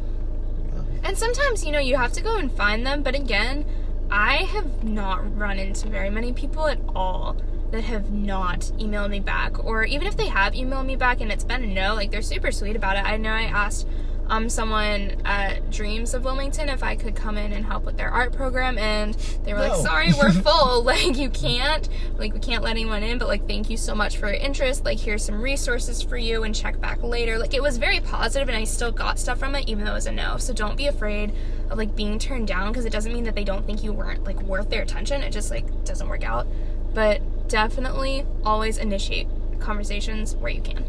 And 1.03 1.17
sometimes, 1.17 1.63
you 1.63 1.71
know, 1.71 1.79
you 1.79 1.95
have 1.95 2.11
to 2.13 2.21
go 2.21 2.35
and 2.35 2.51
find 2.51 2.85
them, 2.85 3.03
but 3.03 3.15
again, 3.15 3.65
I 4.09 4.37
have 4.37 4.83
not 4.83 5.37
run 5.37 5.57
into 5.59 5.87
very 5.87 6.09
many 6.09 6.33
people 6.33 6.67
at 6.67 6.79
all 6.95 7.37
that 7.71 7.83
have 7.83 8.11
not 8.11 8.59
emailed 8.79 9.09
me 9.09 9.19
back. 9.19 9.63
Or 9.65 9.83
even 9.85 10.07
if 10.07 10.15
they 10.17 10.27
have 10.27 10.53
emailed 10.53 10.85
me 10.85 10.95
back 10.95 11.21
and 11.21 11.31
it's 11.31 11.43
been 11.43 11.63
a 11.63 11.67
no, 11.67 11.93
like 11.95 12.11
they're 12.11 12.21
super 12.21 12.51
sweet 12.51 12.75
about 12.75 12.95
it. 12.97 13.03
I 13.05 13.17
know 13.17 13.31
I 13.31 13.43
asked 13.43 13.87
um, 14.27 14.49
someone 14.49 15.21
at 15.23 15.69
Dreams 15.69 16.15
of 16.15 16.23
Wilmington 16.23 16.67
if 16.67 16.81
I 16.81 16.95
could 16.95 17.15
come 17.15 17.37
in 17.37 17.51
and 17.51 17.63
help 17.63 17.83
with 17.83 17.95
their 17.95 18.09
art 18.09 18.33
program, 18.33 18.75
and 18.79 19.13
they 19.43 19.53
were 19.53 19.59
No. 19.59 19.67
like, 19.67 19.81
sorry, 19.85 20.13
we're 20.19 20.31
full. 20.41 20.81
like, 20.83 21.15
you 21.15 21.29
can't. 21.29 21.87
Like, 22.17 22.33
we 22.33 22.39
can't 22.39 22.63
let 22.63 22.71
anyone 22.71 23.03
in, 23.03 23.19
but 23.19 23.27
like, 23.27 23.45
thank 23.47 23.69
you 23.69 23.77
so 23.77 23.93
much 23.93 24.17
for 24.17 24.25
your 24.25 24.37
interest. 24.37 24.83
Like, 24.83 24.97
here's 24.99 25.23
some 25.23 25.39
resources 25.39 26.01
for 26.01 26.17
you 26.17 26.41
and 26.43 26.55
check 26.55 26.81
back 26.81 27.03
later. 27.03 27.37
Like, 27.37 27.53
it 27.53 27.61
was 27.61 27.77
very 27.77 27.99
positive, 27.99 28.47
and 28.49 28.57
I 28.57 28.63
still 28.63 28.91
got 28.91 29.19
stuff 29.19 29.37
from 29.37 29.53
it, 29.53 29.69
even 29.69 29.85
though 29.85 29.91
it 29.91 29.95
was 29.95 30.07
a 30.07 30.11
no. 30.11 30.37
So 30.37 30.53
don't 30.53 30.75
be 30.75 30.87
afraid 30.87 31.31
of 31.69 31.77
like 31.77 31.95
being 31.95 32.17
turned 32.17 32.47
down 32.47 32.71
because 32.71 32.85
it 32.85 32.91
doesn't 32.91 33.13
mean 33.13 33.25
that 33.25 33.35
they 33.35 33.43
don't 33.43 33.63
think 33.67 33.83
you 33.83 33.93
weren't 33.93 34.23
like 34.23 34.41
worth 34.41 34.71
their 34.71 34.81
attention. 34.81 35.21
It 35.21 35.31
just 35.33 35.51
like 35.51 35.85
doesn't 35.85 36.09
work 36.09 36.23
out. 36.23 36.47
But 36.95 37.47
definitely 37.49 38.25
always 38.43 38.77
initiate 38.79 39.27
conversations 39.59 40.35
where 40.35 40.51
you 40.51 40.61
can. 40.61 40.83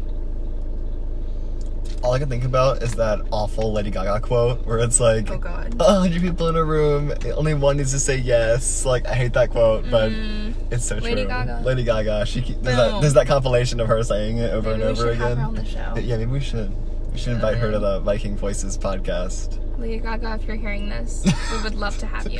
All 2.03 2.13
I 2.13 2.19
can 2.19 2.29
think 2.29 2.43
about 2.45 2.83
is 2.83 2.93
that 2.93 3.19
awful 3.31 3.73
Lady 3.73 3.89
Gaga 3.89 4.19
quote 4.21 4.65
where 4.67 4.77
it's 4.77 4.99
like, 4.99 5.29
Oh 5.31 5.37
god. 5.37 5.75
a 5.79 5.83
hundred 5.99 6.21
people 6.21 6.47
in 6.47 6.55
a 6.55 6.63
room, 6.63 7.11
only 7.35 7.53
one 7.55 7.77
needs 7.77 7.91
to 7.91 7.99
say 7.99 8.17
yes. 8.17 8.85
Like 8.85 9.05
I 9.07 9.13
hate 9.15 9.33
that 9.33 9.49
quote, 9.49 9.83
but 9.89 10.11
Mm, 10.11 10.53
it's 10.71 10.85
so 10.85 10.95
Lady 10.97 11.21
true. 11.23 11.27
Gaga. 11.27 11.61
Lady 11.65 11.83
Gaga. 11.83 12.25
She 12.25 12.41
keep, 12.41 12.61
there's 12.61 12.77
that 12.77 13.01
there's 13.01 13.13
that 13.15 13.27
compilation 13.27 13.79
of 13.79 13.87
her 13.87 14.01
saying 14.03 14.37
it 14.37 14.51
over 14.53 14.69
maybe 14.71 14.83
and 14.83 14.97
we 14.97 14.99
over 15.01 15.09
should 15.11 15.17
have 15.17 15.31
again. 15.31 15.37
her 15.39 15.47
on 15.47 15.55
the 15.55 15.65
show. 15.65 15.93
Yeah, 15.97 16.17
maybe 16.17 16.31
we 16.31 16.39
should. 16.39 16.71
We 17.11 17.17
should 17.17 17.33
invite 17.33 17.57
her 17.57 17.71
to 17.71 17.79
the 17.79 17.99
Viking 18.01 18.37
Voices 18.37 18.77
podcast. 18.77 19.59
Lady 19.79 19.97
Gaga, 19.97 20.35
if 20.39 20.45
you're 20.47 20.55
hearing 20.55 20.87
this, 20.89 21.25
we 21.51 21.63
would 21.63 21.75
love 21.75 21.97
to 21.97 22.05
have 22.05 22.27
you. 22.31 22.39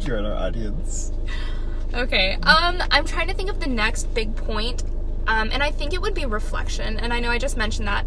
you're 0.00 0.18
in 0.18 0.24
our 0.24 0.34
audience. 0.34 1.12
Okay. 1.94 2.34
Um, 2.42 2.82
I'm 2.90 3.04
trying 3.04 3.28
to 3.28 3.34
think 3.34 3.50
of 3.50 3.60
the 3.60 3.66
next 3.68 4.12
big 4.14 4.34
point. 4.36 4.82
Um, 5.26 5.50
and 5.52 5.62
I 5.62 5.70
think 5.70 5.92
it 5.92 6.00
would 6.00 6.14
be 6.14 6.24
reflection. 6.24 6.98
And 6.98 7.12
I 7.12 7.20
know 7.20 7.30
I 7.30 7.38
just 7.38 7.56
mentioned 7.56 7.86
that, 7.88 8.06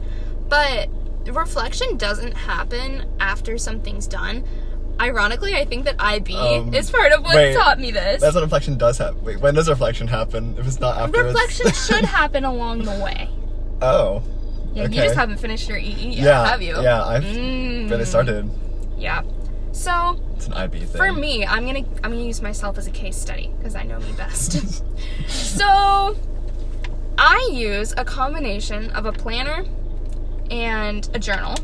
but 0.49 0.89
reflection 1.25 1.97
doesn't 1.97 2.31
happen 2.33 3.05
after 3.19 3.57
something's 3.57 4.07
done. 4.07 4.43
Ironically, 4.99 5.55
I 5.55 5.65
think 5.65 5.85
that 5.85 5.95
IB 5.99 6.35
Um, 6.35 6.73
is 6.73 6.89
part 6.91 7.11
of 7.11 7.23
what 7.23 7.35
wait, 7.35 7.53
taught 7.55 7.79
me 7.79 7.91
this. 7.91 8.21
That's 8.21 8.35
what 8.35 8.43
reflection 8.43 8.77
does 8.77 8.97
happen. 8.97 9.23
Wait, 9.23 9.39
when 9.39 9.53
does 9.55 9.69
reflection 9.69 10.07
happen? 10.07 10.55
If 10.59 10.67
it's 10.67 10.79
not 10.79 10.97
after 10.97 11.23
reflection 11.23 11.71
should 11.73 12.05
happen 12.05 12.43
along 12.43 12.83
the 12.83 12.91
way. 13.03 13.29
Oh. 13.81 14.21
Yeah, 14.73 14.83
Okay. 14.83 14.95
you 14.95 15.01
just 15.03 15.15
haven't 15.15 15.37
finished 15.37 15.67
your 15.69 15.77
EE 15.77 15.91
yet, 16.09 16.13
Yeah. 16.17 16.47
have 16.47 16.61
you? 16.61 16.81
Yeah, 16.81 17.03
I've 17.03 17.23
Mm. 17.23 17.89
barely 17.89 18.05
started. 18.05 18.49
Yeah. 18.97 19.21
So 19.71 20.19
It's 20.35 20.47
an 20.47 20.53
IB 20.53 20.79
thing. 20.79 20.87
for 20.97 21.13
me, 21.13 21.45
I'm 21.45 21.65
gonna 21.65 21.79
I'm 22.03 22.11
gonna 22.11 22.23
use 22.23 22.41
myself 22.41 22.77
as 22.77 22.87
a 22.87 22.91
case 22.91 23.17
study 23.17 23.51
because 23.57 23.75
I 23.75 23.83
know 23.83 23.99
me 23.99 24.11
best. 24.13 24.51
so 25.29 26.15
I 27.17 27.49
use 27.51 27.93
a 27.97 28.03
combination 28.05 28.89
of 28.91 29.05
a 29.05 29.11
planner 29.11 29.65
and 30.49 31.09
a 31.13 31.19
journal, 31.19 31.55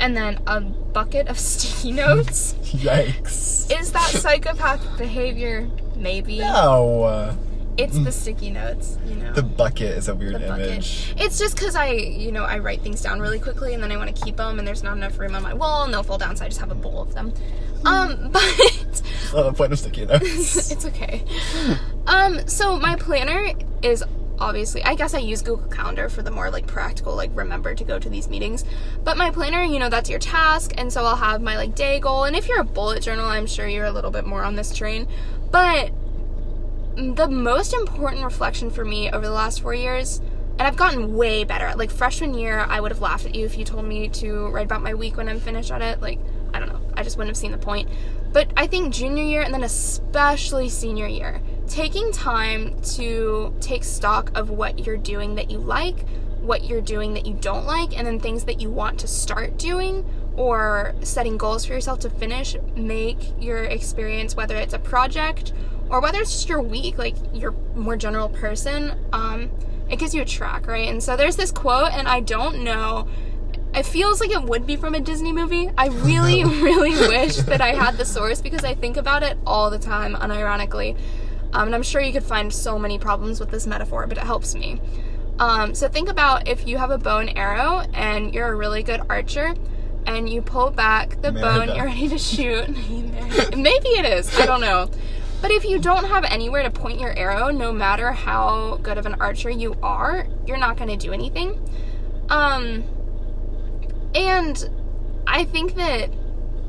and 0.00 0.16
then 0.16 0.40
a 0.46 0.60
bucket 0.60 1.28
of 1.28 1.38
sticky 1.50 1.92
notes. 1.92 2.54
Yikes. 2.64 3.70
Is 3.78 3.92
that 3.92 4.08
psychopathic 4.10 4.96
behavior? 4.98 5.68
Maybe. 5.96 6.38
No. 6.38 7.36
It's 7.76 7.98
the 7.98 8.12
sticky 8.12 8.50
notes, 8.50 8.98
you 9.06 9.16
know. 9.16 9.32
The 9.32 9.42
bucket 9.42 9.96
is 9.98 10.08
a 10.08 10.14
weird 10.14 10.40
image. 10.40 11.14
It's 11.16 11.38
just 11.38 11.56
because 11.56 11.74
I, 11.74 11.90
you 11.90 12.30
know, 12.30 12.44
I 12.44 12.58
write 12.58 12.82
things 12.82 13.02
down 13.02 13.20
really 13.20 13.40
quickly 13.40 13.74
and 13.74 13.82
then 13.82 13.90
I 13.90 13.96
want 13.96 14.14
to 14.14 14.24
keep 14.24 14.36
them 14.36 14.58
and 14.58 14.66
there's 14.66 14.82
not 14.82 14.96
enough 14.96 15.18
room 15.18 15.34
on 15.34 15.42
my 15.42 15.54
wall 15.54 15.84
and 15.84 15.92
they'll 15.92 16.02
fall 16.02 16.18
down, 16.18 16.36
so 16.36 16.44
I 16.44 16.48
just 16.48 16.60
have 16.60 16.70
a 16.70 16.76
bowl 16.76 17.02
of 17.02 17.14
them. 17.14 17.32
Um, 17.84 18.28
but 18.32 19.02
Oh, 19.32 19.42
the 19.42 19.52
point 19.52 19.72
of 19.72 19.78
sticky 19.80 20.06
notes. 20.06 20.70
it's 20.70 20.84
okay. 20.86 21.24
Um, 22.06 22.46
so 22.46 22.78
my 22.78 22.94
planner 22.94 23.50
is 23.82 24.04
obviously, 24.38 24.82
I 24.84 24.94
guess 24.94 25.14
I 25.14 25.18
use 25.18 25.42
Google 25.42 25.68
Calendar 25.68 26.08
for 26.08 26.22
the 26.22 26.30
more 26.30 26.50
like 26.50 26.66
practical, 26.68 27.16
like 27.16 27.30
remember 27.34 27.74
to 27.74 27.84
go 27.84 27.98
to 27.98 28.08
these 28.08 28.28
meetings. 28.28 28.64
But 29.02 29.16
my 29.16 29.30
planner, 29.30 29.64
you 29.64 29.80
know, 29.80 29.88
that's 29.88 30.08
your 30.08 30.20
task, 30.20 30.72
and 30.78 30.92
so 30.92 31.04
I'll 31.04 31.16
have 31.16 31.42
my 31.42 31.56
like 31.56 31.74
day 31.74 31.98
goal. 31.98 32.24
And 32.24 32.36
if 32.36 32.46
you're 32.48 32.60
a 32.60 32.64
bullet 32.64 33.02
journal, 33.02 33.26
I'm 33.26 33.46
sure 33.46 33.66
you're 33.66 33.86
a 33.86 33.92
little 33.92 34.12
bit 34.12 34.24
more 34.24 34.44
on 34.44 34.54
this 34.54 34.74
train. 34.74 35.08
But 35.50 35.92
the 36.96 37.28
most 37.28 37.74
important 37.74 38.24
reflection 38.24 38.70
for 38.70 38.84
me 38.84 39.10
over 39.10 39.24
the 39.24 39.32
last 39.32 39.62
four 39.62 39.74
years, 39.74 40.20
and 40.58 40.62
I've 40.62 40.76
gotten 40.76 41.16
way 41.16 41.44
better. 41.44 41.74
Like 41.74 41.90
freshman 41.90 42.34
year, 42.34 42.60
I 42.60 42.80
would 42.80 42.92
have 42.92 43.00
laughed 43.00 43.26
at 43.26 43.34
you 43.34 43.44
if 43.44 43.58
you 43.58 43.64
told 43.64 43.84
me 43.84 44.08
to 44.10 44.48
write 44.48 44.66
about 44.66 44.82
my 44.82 44.94
week 44.94 45.16
when 45.16 45.28
I'm 45.28 45.40
finished 45.40 45.72
at 45.72 45.82
it. 45.82 46.00
Like, 46.00 46.20
I 46.52 46.60
don't 46.60 46.68
know, 46.68 46.80
I 46.94 47.02
just 47.02 47.16
wouldn't 47.16 47.30
have 47.30 47.40
seen 47.40 47.52
the 47.52 47.58
point. 47.58 47.88
But 48.32 48.52
I 48.56 48.66
think 48.66 48.94
junior 48.94 49.24
year 49.24 49.42
and 49.42 49.52
then 49.52 49.64
especially 49.64 50.68
senior 50.68 51.06
year, 51.06 51.40
taking 51.66 52.12
time 52.12 52.80
to 52.94 53.54
take 53.60 53.82
stock 53.82 54.30
of 54.36 54.50
what 54.50 54.86
you're 54.86 54.96
doing 54.96 55.34
that 55.34 55.50
you 55.50 55.58
like, 55.58 56.08
what 56.40 56.64
you're 56.64 56.80
doing 56.80 57.14
that 57.14 57.26
you 57.26 57.34
don't 57.34 57.64
like, 57.64 57.96
and 57.96 58.06
then 58.06 58.20
things 58.20 58.44
that 58.44 58.60
you 58.60 58.70
want 58.70 59.00
to 59.00 59.08
start 59.08 59.56
doing 59.56 60.04
or 60.36 60.94
setting 61.00 61.36
goals 61.36 61.64
for 61.64 61.72
yourself 61.72 62.00
to 62.00 62.10
finish 62.10 62.56
make 62.76 63.18
your 63.40 63.64
experience, 63.64 64.36
whether 64.36 64.56
it's 64.56 64.74
a 64.74 64.78
project 64.78 65.52
or 65.90 66.00
whether 66.00 66.20
it's 66.20 66.32
just 66.32 66.48
your 66.48 66.60
week, 66.60 66.98
like 66.98 67.16
you're 67.32 67.54
more 67.74 67.96
general 67.96 68.28
person, 68.28 68.98
um, 69.12 69.50
it 69.88 69.98
gives 69.98 70.14
you 70.14 70.22
a 70.22 70.24
track, 70.24 70.66
right? 70.66 70.88
And 70.88 71.02
so 71.02 71.16
there's 71.16 71.36
this 71.36 71.50
quote, 71.50 71.92
and 71.92 72.08
I 72.08 72.20
don't 72.20 72.64
know. 72.64 73.08
It 73.74 73.84
feels 73.84 74.20
like 74.20 74.30
it 74.30 74.42
would 74.42 74.66
be 74.66 74.76
from 74.76 74.94
a 74.94 75.00
Disney 75.00 75.32
movie. 75.32 75.70
I 75.76 75.86
really, 75.88 76.44
really 76.44 76.90
wish 77.08 77.36
that 77.36 77.60
I 77.60 77.74
had 77.74 77.96
the 77.96 78.04
source 78.04 78.40
because 78.40 78.64
I 78.64 78.74
think 78.74 78.96
about 78.96 79.22
it 79.22 79.36
all 79.46 79.70
the 79.70 79.78
time, 79.78 80.14
unironically. 80.14 80.96
Um, 81.52 81.66
and 81.66 81.74
I'm 81.74 81.82
sure 81.82 82.00
you 82.00 82.12
could 82.12 82.24
find 82.24 82.52
so 82.52 82.78
many 82.78 82.98
problems 82.98 83.38
with 83.38 83.50
this 83.50 83.66
metaphor, 83.66 84.06
but 84.06 84.18
it 84.18 84.24
helps 84.24 84.54
me. 84.54 84.80
Um, 85.38 85.74
so 85.74 85.88
think 85.88 86.08
about 86.08 86.48
if 86.48 86.66
you 86.66 86.78
have 86.78 86.90
a 86.90 86.98
bow 86.98 87.18
and 87.18 87.36
arrow 87.36 87.84
and 87.92 88.32
you're 88.34 88.48
a 88.48 88.54
really 88.54 88.82
good 88.82 89.02
archer, 89.08 89.54
and 90.06 90.28
you 90.28 90.42
pull 90.42 90.70
back 90.70 91.20
the 91.22 91.32
bow 91.32 91.60
and 91.60 91.74
you're 91.74 91.86
ready 91.86 92.08
to 92.08 92.18
shoot. 92.18 92.68
Maybe 93.56 93.88
it 93.88 94.04
is. 94.04 94.38
I 94.38 94.46
don't 94.46 94.60
know. 94.60 94.90
But 95.40 95.50
if 95.50 95.64
you 95.64 95.78
don't 95.78 96.06
have 96.06 96.24
anywhere 96.24 96.62
to 96.62 96.70
point 96.70 97.00
your 97.00 97.16
arrow, 97.16 97.50
no 97.50 97.72
matter 97.72 98.12
how 98.12 98.78
good 98.82 98.98
of 98.98 99.06
an 99.06 99.14
archer 99.20 99.50
you 99.50 99.76
are, 99.82 100.26
you're 100.46 100.56
not 100.56 100.76
going 100.76 100.88
to 100.88 100.96
do 100.96 101.12
anything. 101.12 101.60
Um, 102.30 102.84
and 104.14 104.70
I 105.26 105.44
think 105.44 105.74
that 105.74 106.10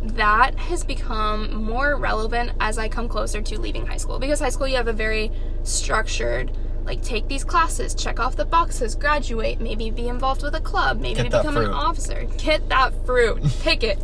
that 0.03 0.55
has 0.55 0.83
become 0.83 1.63
more 1.63 1.95
relevant 1.95 2.51
as 2.59 2.77
I 2.77 2.89
come 2.89 3.07
closer 3.07 3.41
to 3.41 3.59
leaving 3.59 3.87
high 3.87 3.97
school 3.97 4.19
because 4.19 4.39
high 4.39 4.49
school 4.49 4.67
you 4.67 4.75
have 4.75 4.87
a 4.87 4.93
very 4.93 5.31
structured 5.63 6.55
like 6.85 7.01
take 7.01 7.27
these 7.27 7.43
classes, 7.43 7.95
check 7.95 8.19
off 8.19 8.35
the 8.35 8.45
boxes, 8.45 8.93
graduate, 8.95 9.59
maybe 9.59 9.89
be 9.89 10.07
involved 10.07 10.43
with 10.43 10.53
a 10.53 10.61
club, 10.61 10.99
maybe 10.99 11.23
become 11.23 11.57
an 11.57 11.71
officer. 11.71 12.27
Get 12.37 12.69
that 12.69 12.93
fruit. 13.05 13.41
Pick 13.61 13.83
it. 13.83 13.97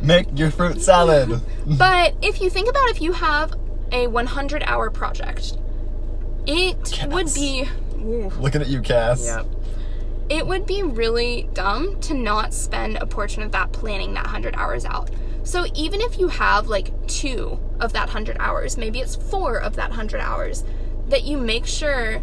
Make 0.00 0.38
your 0.38 0.50
fruit 0.50 0.80
salad. 0.80 1.40
But 1.66 2.14
if 2.22 2.40
you 2.40 2.48
think 2.48 2.68
about 2.68 2.88
if 2.90 3.00
you 3.00 3.12
have 3.12 3.54
a 3.92 4.06
100 4.06 4.62
hour 4.66 4.90
project, 4.90 5.56
it 6.46 6.76
Yes. 6.96 7.06
would 7.06 7.32
be 7.34 7.68
ooh, 8.00 8.30
Looking 8.40 8.62
at 8.62 8.68
you, 8.68 8.80
Cass. 8.80 9.24
Yep. 9.24 9.46
It 10.28 10.46
would 10.46 10.66
be 10.66 10.82
really 10.82 11.48
dumb 11.52 12.00
to 12.00 12.14
not 12.14 12.54
spend 12.54 12.96
a 12.96 13.06
portion 13.06 13.42
of 13.42 13.52
that 13.52 13.72
planning 13.72 14.14
that 14.14 14.24
100 14.24 14.54
hours 14.56 14.84
out. 14.84 15.10
So 15.44 15.66
even 15.74 16.00
if 16.00 16.18
you 16.18 16.28
have 16.28 16.68
like 16.68 17.06
two 17.06 17.58
of 17.80 17.92
that 17.92 18.06
100 18.08 18.36
hours, 18.38 18.76
maybe 18.76 19.00
it's 19.00 19.14
four 19.16 19.58
of 19.58 19.76
that 19.76 19.90
100 19.90 20.20
hours, 20.20 20.64
that 21.08 21.24
you 21.24 21.36
make 21.36 21.66
sure 21.66 22.22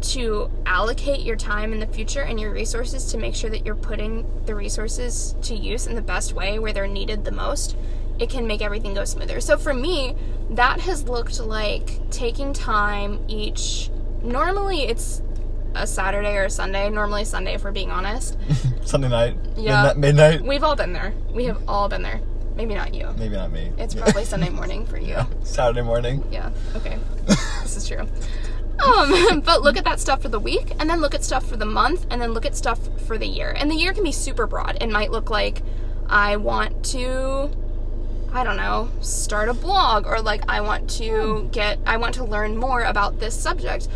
to 0.00 0.50
allocate 0.66 1.20
your 1.20 1.36
time 1.36 1.72
in 1.72 1.80
the 1.80 1.86
future 1.86 2.22
and 2.22 2.38
your 2.40 2.52
resources 2.52 3.10
to 3.12 3.18
make 3.18 3.34
sure 3.34 3.48
that 3.50 3.64
you're 3.64 3.74
putting 3.76 4.26
the 4.46 4.54
resources 4.54 5.34
to 5.42 5.54
use 5.54 5.86
in 5.86 5.94
the 5.94 6.02
best 6.02 6.32
way 6.34 6.58
where 6.58 6.72
they're 6.72 6.86
needed 6.86 7.24
the 7.24 7.30
most, 7.32 7.76
it 8.18 8.30
can 8.30 8.46
make 8.46 8.62
everything 8.62 8.94
go 8.94 9.04
smoother. 9.04 9.40
So 9.40 9.56
for 9.56 9.74
me, 9.74 10.14
that 10.50 10.80
has 10.80 11.04
looked 11.04 11.40
like 11.40 12.10
taking 12.10 12.52
time 12.52 13.24
each. 13.28 13.90
Normally 14.22 14.82
it's 14.82 15.20
a 15.74 15.86
Saturday 15.86 16.36
or 16.36 16.44
a 16.44 16.50
Sunday, 16.50 16.88
normally 16.88 17.24
Sunday 17.24 17.54
if 17.54 17.64
we're 17.64 17.72
being 17.72 17.90
honest. 17.90 18.38
Sunday 18.84 19.08
night. 19.08 19.36
Yeah. 19.56 19.82
Midnight. 19.94 19.96
midnight. 19.98 20.42
We've 20.42 20.62
all 20.62 20.76
been 20.76 20.92
there. 20.92 21.12
We 21.32 21.44
have 21.46 21.60
all 21.68 21.88
been 21.88 22.02
there. 22.02 22.20
Maybe 22.54 22.74
not 22.74 22.94
you. 22.94 23.08
Maybe 23.18 23.34
not 23.34 23.50
me. 23.50 23.72
It's 23.78 23.94
Yeah. 23.96 24.02
probably 24.04 24.24
Sunday 24.24 24.48
morning 24.60 24.86
for 24.86 24.98
you. 24.98 25.16
Saturday 25.42 25.82
morning. 25.82 26.24
Yeah, 26.30 26.50
okay. 26.76 26.98
this 27.26 27.76
is 27.76 27.88
true. 27.88 28.06
Um, 28.84 29.40
but 29.40 29.62
look 29.62 29.76
at 29.76 29.84
that 29.84 29.98
stuff 30.00 30.22
for 30.22 30.28
the 30.28 30.38
week, 30.38 30.72
and 30.78 30.88
then 30.90 31.00
look 31.00 31.14
at 31.14 31.24
stuff 31.24 31.46
for 31.46 31.56
the 31.56 31.64
month, 31.66 32.06
and 32.10 32.20
then 32.20 32.32
look 32.32 32.44
at 32.46 32.56
stuff 32.56 32.78
for 33.06 33.16
the 33.18 33.26
year. 33.26 33.54
And 33.56 33.70
the 33.70 33.74
year 33.74 33.92
can 33.92 34.04
be 34.04 34.12
super 34.12 34.46
broad. 34.46 34.78
It 34.80 34.88
might 34.90 35.10
look 35.10 35.30
like 35.30 35.62
I 36.08 36.36
want 36.36 36.84
to, 36.86 37.50
I 38.34 38.42
don't 38.42 38.56
know, 38.56 38.90
start 39.00 39.48
a 39.48 39.54
blog, 39.54 40.06
or 40.06 40.20
like 40.20 40.42
I 40.50 40.60
want 40.60 40.90
to 40.98 41.48
get, 41.52 41.78
I 41.86 41.96
want 41.96 42.14
to 42.16 42.24
learn 42.24 42.56
more 42.56 42.82
about 42.82 43.20
this 43.20 43.40
subject. 43.40 43.88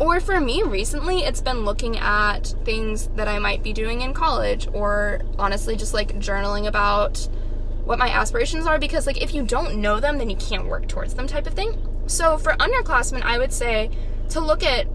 Or 0.00 0.20
for 0.20 0.40
me, 0.40 0.62
recently, 0.62 1.18
it's 1.18 1.42
been 1.42 1.64
looking 1.64 1.98
at 1.98 2.54
things 2.64 3.08
that 3.16 3.28
I 3.28 3.38
might 3.38 3.62
be 3.62 3.74
doing 3.74 4.00
in 4.00 4.14
college, 4.14 4.66
or 4.72 5.20
honestly, 5.38 5.76
just 5.76 5.92
like 5.92 6.18
journaling 6.18 6.66
about 6.66 7.28
what 7.84 7.98
my 7.98 8.10
aspirations 8.10 8.66
are 8.66 8.78
because 8.78 9.06
like 9.06 9.22
if 9.22 9.32
you 9.32 9.42
don't 9.42 9.76
know 9.76 9.98
them 9.98 10.18
then 10.18 10.28
you 10.28 10.36
can't 10.36 10.66
work 10.66 10.86
towards 10.88 11.14
them 11.14 11.26
type 11.26 11.46
of 11.46 11.54
thing 11.54 11.74
so 12.06 12.36
for 12.36 12.52
underclassmen 12.56 13.22
i 13.22 13.38
would 13.38 13.50
say 13.50 13.90
to 14.28 14.40
look 14.40 14.62
at 14.62 14.86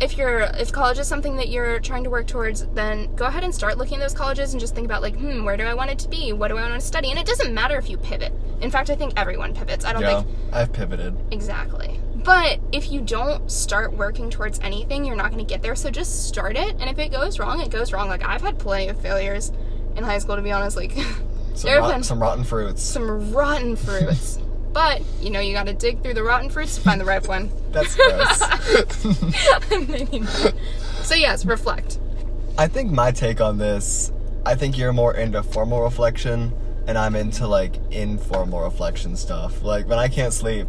if 0.00 0.16
you're 0.18 0.40
if 0.58 0.70
college 0.72 0.98
is 0.98 1.06
something 1.08 1.36
that 1.36 1.48
you're 1.48 1.80
trying 1.80 2.04
to 2.04 2.10
work 2.10 2.26
towards 2.26 2.66
then 2.74 3.14
go 3.16 3.24
ahead 3.24 3.42
and 3.44 3.54
start 3.54 3.78
looking 3.78 3.94
at 3.96 4.00
those 4.00 4.12
colleges 4.14 4.52
and 4.52 4.60
just 4.60 4.74
think 4.74 4.84
about 4.84 5.00
like 5.00 5.16
hmm 5.16 5.42
where 5.44 5.56
do 5.56 5.64
i 5.64 5.72
want 5.72 5.90
it 5.90 5.98
to 5.98 6.08
be 6.08 6.32
what 6.34 6.48
do 6.48 6.58
i 6.58 6.62
want 6.68 6.74
to 6.78 6.86
study 6.86 7.08
and 7.10 7.18
it 7.18 7.24
doesn't 7.26 7.54
matter 7.54 7.78
if 7.78 7.88
you 7.88 7.96
pivot 7.96 8.32
in 8.60 8.70
fact 8.70 8.90
i 8.90 8.94
think 8.94 9.12
everyone 9.16 9.54
pivots 9.54 9.84
i 9.86 9.92
don't 9.94 10.02
Yeah. 10.02 10.22
think 10.22 10.36
I've 10.52 10.72
pivoted. 10.72 11.14
Exactly. 11.32 12.00
But 12.24 12.60
if 12.72 12.90
you 12.90 13.00
don't 13.00 13.50
start 13.50 13.92
working 13.92 14.30
towards 14.30 14.58
anything, 14.60 15.04
you're 15.04 15.16
not 15.16 15.30
going 15.30 15.44
to 15.44 15.48
get 15.48 15.62
there. 15.62 15.76
So 15.76 15.90
just 15.90 16.26
start 16.26 16.56
it. 16.56 16.74
And 16.80 16.88
if 16.90 16.98
it 16.98 17.12
goes 17.12 17.38
wrong, 17.38 17.60
it 17.60 17.70
goes 17.70 17.92
wrong. 17.92 18.08
Like, 18.08 18.24
I've 18.24 18.40
had 18.40 18.58
plenty 18.58 18.88
of 18.88 18.98
failures 19.00 19.52
in 19.96 20.02
high 20.02 20.18
school, 20.18 20.34
to 20.36 20.42
be 20.42 20.50
honest. 20.50 20.76
Like, 20.76 20.92
Some, 21.54 21.70
rot- 21.78 22.04
some 22.04 22.20
rotten 22.20 22.42
fruits. 22.44 22.82
some 22.82 23.32
rotten 23.32 23.76
fruits. 23.76 24.38
but, 24.72 25.02
you 25.20 25.30
know, 25.30 25.40
you 25.40 25.52
got 25.52 25.66
to 25.66 25.74
dig 25.74 26.02
through 26.02 26.14
the 26.14 26.22
rotten 26.22 26.50
fruits 26.50 26.74
to 26.76 26.80
find 26.80 27.00
the 27.00 27.04
ripe 27.04 27.28
one. 27.28 27.50
That's 27.72 27.94
gross. 27.96 28.42
So, 31.02 31.14
yes, 31.14 31.44
reflect. 31.44 32.00
I 32.58 32.66
think 32.66 32.90
my 32.90 33.12
take 33.12 33.40
on 33.40 33.58
this, 33.58 34.10
I 34.44 34.56
think 34.56 34.76
you're 34.76 34.92
more 34.92 35.14
into 35.14 35.40
formal 35.42 35.82
reflection, 35.82 36.52
and 36.86 36.98
I'm 36.98 37.14
into 37.14 37.46
like 37.46 37.76
informal 37.92 38.60
reflection 38.62 39.16
stuff. 39.16 39.62
Like 39.62 39.86
when 39.86 40.00
I 40.00 40.08
can't 40.08 40.32
sleep, 40.32 40.66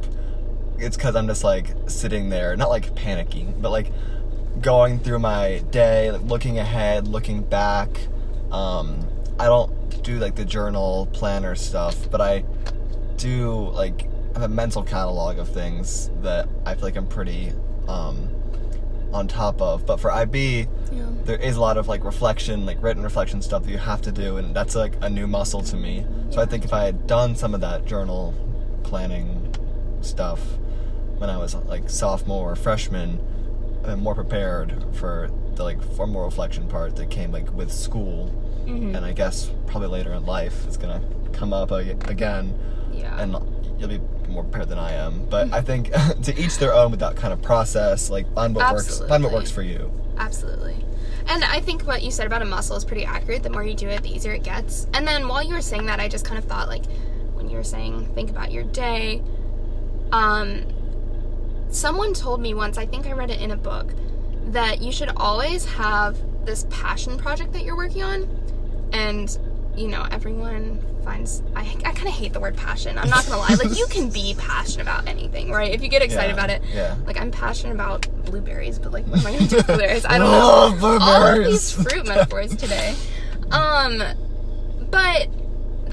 it's 0.78 0.96
because 0.96 1.16
I'm 1.16 1.28
just 1.28 1.44
like 1.44 1.74
sitting 1.88 2.30
there, 2.30 2.56
not 2.56 2.70
like 2.70 2.94
panicking, 2.94 3.62
but 3.62 3.72
like 3.72 3.92
going 4.62 5.00
through 5.00 5.20
my 5.20 5.64
day, 5.72 6.12
like, 6.12 6.24
looking 6.24 6.60
ahead, 6.60 7.08
looking 7.08 7.42
back. 7.42 7.90
Um, 8.52 9.08
I 9.40 9.46
don't 9.46 10.04
do 10.04 10.20
like 10.20 10.36
the 10.36 10.46
journal 10.46 11.08
planner 11.14 11.56
stuff, 11.56 12.10
but 12.10 12.22
I 12.22 12.44
do 13.18 13.70
like 13.72 14.04
have 14.34 14.44
a 14.44 14.48
mental 14.48 14.84
catalog 14.84 15.40
of 15.40 15.50
things 15.50 16.10
that 16.22 16.48
I 16.66 16.76
feel 16.76 16.84
like 16.84 16.96
I'm 16.96 17.08
pretty 17.08 17.52
um, 17.88 18.30
on 19.12 19.28
top 19.28 19.62
of. 19.62 19.86
But 19.86 19.98
for 20.00 20.12
IB, 20.12 20.68
Yeah. 20.92 21.06
there 21.26 21.38
is 21.38 21.56
a 21.58 21.62
lot 21.62 21.78
of 21.78 21.88
like 21.88 22.04
reflection, 22.04 22.66
like 22.66 22.82
written 22.82 23.04
reflection 23.04 23.42
stuff 23.42 23.64
that 23.64 23.72
you 23.72 23.78
have 23.78 24.02
to 24.04 24.12
do, 24.12 24.38
and 24.38 24.56
that's 24.56 24.76
like 24.76 24.94
a 25.02 25.10
new 25.10 25.28
muscle 25.28 25.62
to 25.64 25.76
me. 25.76 26.06
So 26.30 26.42
I 26.42 26.46
think 26.46 26.66
if 26.66 26.74
I 26.74 26.84
had 26.84 27.08
done 27.08 27.36
some 27.36 27.54
of 27.56 27.62
that 27.62 27.86
journal 27.86 28.34
planning 28.84 29.54
stuff 30.02 30.40
when 31.18 31.30
I 31.30 31.38
was 31.38 31.56
like 31.56 31.90
sophomore 31.90 32.52
or 32.52 32.56
freshman, 32.56 33.20
I'm 33.86 34.02
more 34.02 34.14
prepared 34.16 34.84
for 34.94 35.30
the 35.56 35.64
like 35.64 35.82
formal 35.96 36.24
reflection 36.24 36.68
part 36.68 36.96
that 36.98 37.10
came 37.10 37.32
like 37.32 37.52
with 37.54 37.72
school. 37.72 38.34
Mhm. 38.68 38.98
and 38.98 39.06
I 39.06 39.14
guess 39.14 39.50
probably 39.66 39.88
later 39.88 40.12
in 40.12 40.26
life 40.26 40.66
it's 40.68 40.76
gonna 40.76 41.02
come 41.32 41.54
up 41.54 41.72
ag- 41.72 42.10
again, 42.10 42.54
Yeah. 42.98 43.22
and 43.22 43.36
you'll 43.80 43.90
be 43.90 44.00
more 44.30 44.44
prepared 44.44 44.70
than 44.70 44.80
I 44.80 44.94
am. 44.94 45.26
But 45.30 45.54
I 45.54 45.62
think 45.62 45.92
to 46.24 46.40
each 46.40 46.58
their 46.58 46.74
own 46.74 46.92
with 46.92 47.00
that 47.00 47.16
kind 47.16 47.34
of 47.34 47.42
process. 47.42 48.10
Like 48.10 48.32
find 48.34 48.56
what 48.56 48.74
works, 48.74 49.00
find 49.08 49.24
what 49.24 49.34
works 49.34 49.52
for 49.52 49.62
you. 49.62 49.92
Absolutely. 50.18 50.76
And 51.28 51.44
I 51.44 51.60
think 51.60 51.84
what 51.86 52.04
you 52.04 52.12
said 52.12 52.26
about 52.26 52.42
a 52.42 52.46
muscle 52.46 52.76
is 52.78 52.86
pretty 52.86 53.04
accurate. 53.06 53.44
The 53.44 53.50
more 53.50 53.64
you 53.64 53.74
do 53.74 53.88
it, 53.90 54.02
the 54.04 54.10
easier 54.10 54.34
it 54.34 54.44
gets. 54.44 54.88
And 54.94 55.08
then 55.08 55.28
while 55.28 55.44
you 55.44 55.54
were 55.54 55.62
saying 55.62 55.86
that, 55.88 56.00
I 56.00 56.08
just 56.08 56.26
kind 56.26 56.38
of 56.38 56.46
thought 56.46 56.68
like 56.68 56.86
when 57.34 57.50
you 57.50 57.58
were 57.58 57.64
saying 57.64 58.14
think 58.16 58.30
about 58.30 58.52
your 58.52 58.64
day, 58.64 59.22
um 60.12 60.66
someone 61.70 62.14
told 62.14 62.40
me 62.42 62.54
once, 62.54 62.78
I 62.78 62.86
think 62.86 63.06
I 63.06 63.12
read 63.12 63.30
it 63.30 63.42
in 63.42 63.52
a 63.52 63.58
book, 63.58 63.94
that 64.48 64.82
you 64.82 64.92
should 64.92 65.10
always 65.18 65.66
have 65.66 66.18
this 66.46 66.66
passion 66.70 67.18
project 67.18 67.52
that 67.54 67.64
you're 67.64 67.76
working 67.76 68.04
on. 68.04 68.90
And 68.94 69.38
you 69.78 69.88
know, 69.88 70.06
everyone 70.12 70.84
finds 71.06 71.42
I 71.56 71.62
I 71.86 71.92
kind 71.94 72.08
of 72.08 72.14
hate 72.14 72.34
the 72.34 72.40
word 72.40 72.58
passion. 72.58 72.98
I'm 72.98 73.10
not 73.10 73.26
going 73.26 73.34
to 73.34 73.54
lie. 73.54 73.54
Like 73.70 73.78
you 73.78 73.88
can 73.88 74.10
be 74.10 74.36
passionate 74.40 74.82
about 74.84 75.08
anything, 75.08 75.52
right? 75.52 75.72
If 75.72 75.82
you 75.82 75.88
get 75.88 76.02
excited 76.02 76.30
Yeah, 76.30 76.34
about 76.34 76.50
it. 76.50 76.62
yeah. 76.74 76.96
Like 77.06 77.20
I'm 77.20 77.32
passionate 77.32 77.74
about 77.74 78.08
blueberries, 78.26 78.80
but 78.80 78.92
like 78.92 79.06
what 79.08 79.20
am 79.20 79.28
I 79.28 79.34
gonna 79.34 79.48
do 79.48 79.56
with 79.58 79.68
blueberries? 79.68 80.06
I 80.06 80.18
don't 80.18 80.32
know. 80.32 80.38
All 80.40 80.74
of 80.74 80.80
blueberries. 80.80 81.76
these 81.76 81.86
fruit 81.86 82.08
metaphors 82.08 82.56
today. 82.56 82.96
Um, 83.52 84.02
but 84.90 85.28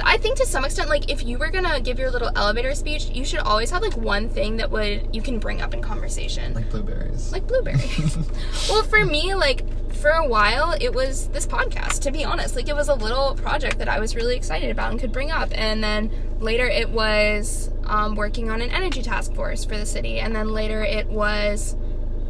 I 0.03 0.17
think 0.17 0.37
to 0.39 0.47
some 0.47 0.65
extent, 0.65 0.89
like 0.89 1.11
if 1.11 1.25
you 1.25 1.39
were 1.39 1.51
gonna 1.51 1.81
give 1.81 1.99
your 1.99 2.11
little 2.11 2.31
elevator 2.37 2.75
speech, 2.75 3.07
you 3.07 3.25
should 3.25 3.41
always 3.41 3.71
have 3.71 3.83
like 3.83 3.97
one 3.97 4.29
thing 4.29 4.57
that 4.57 4.71
would 4.71 5.15
you 5.15 5.21
can 5.23 5.39
bring 5.39 5.61
up 5.63 5.75
in 5.75 5.83
conversation, 5.83 6.55
Like 6.55 6.71
blueberries. 6.71 7.31
like 7.33 7.47
blueberries. 7.47 8.17
well, 8.69 8.83
for 8.85 9.05
me, 9.05 9.35
like 9.35 9.63
for 9.95 10.11
a 10.11 10.27
while, 10.27 10.77
it 10.81 10.93
was 10.95 11.29
this 11.29 11.47
podcast. 11.47 12.01
To 12.01 12.11
be 12.11 12.25
honest, 12.25 12.57
like 12.57 12.69
it 12.69 12.77
was 12.77 12.89
a 12.89 12.95
little 12.95 13.35
project 13.35 13.79
that 13.79 13.89
I 13.89 14.01
was 14.01 14.15
really 14.17 14.37
excited 14.37 14.71
about 14.71 14.91
and 14.91 15.01
could 15.01 15.13
bring 15.13 15.31
up, 15.31 15.49
and 15.53 15.83
then 15.83 16.11
later 16.41 16.67
it 16.67 16.91
was 16.91 17.71
um, 17.85 18.15
working 18.17 18.51
on 18.51 18.61
an 18.61 18.71
energy 18.71 19.03
task 19.03 19.35
force 19.35 19.65
for 19.65 19.77
the 19.77 19.87
city, 19.87 20.19
and 20.21 20.35
then 20.35 20.49
later 20.53 20.83
it 20.83 21.07
was. 21.07 21.77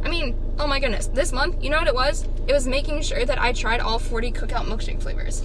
I 0.03 0.07
mean, 0.07 0.35
oh 0.59 0.67
my 0.67 0.79
goodness, 0.79 1.07
this 1.07 1.31
month, 1.31 1.63
you 1.63 1.71
know 1.71 1.79
what 1.79 1.87
it 1.87 1.95
was? 1.95 2.27
It 2.47 2.53
was 2.53 2.67
making 2.67 3.01
sure 3.01 3.25
that 3.25 3.41
I 3.41 3.53
tried 3.53 3.79
all 3.79 3.97
40 3.97 4.31
cookout 4.33 4.65
milkshake 4.67 5.01
flavors. 5.01 5.43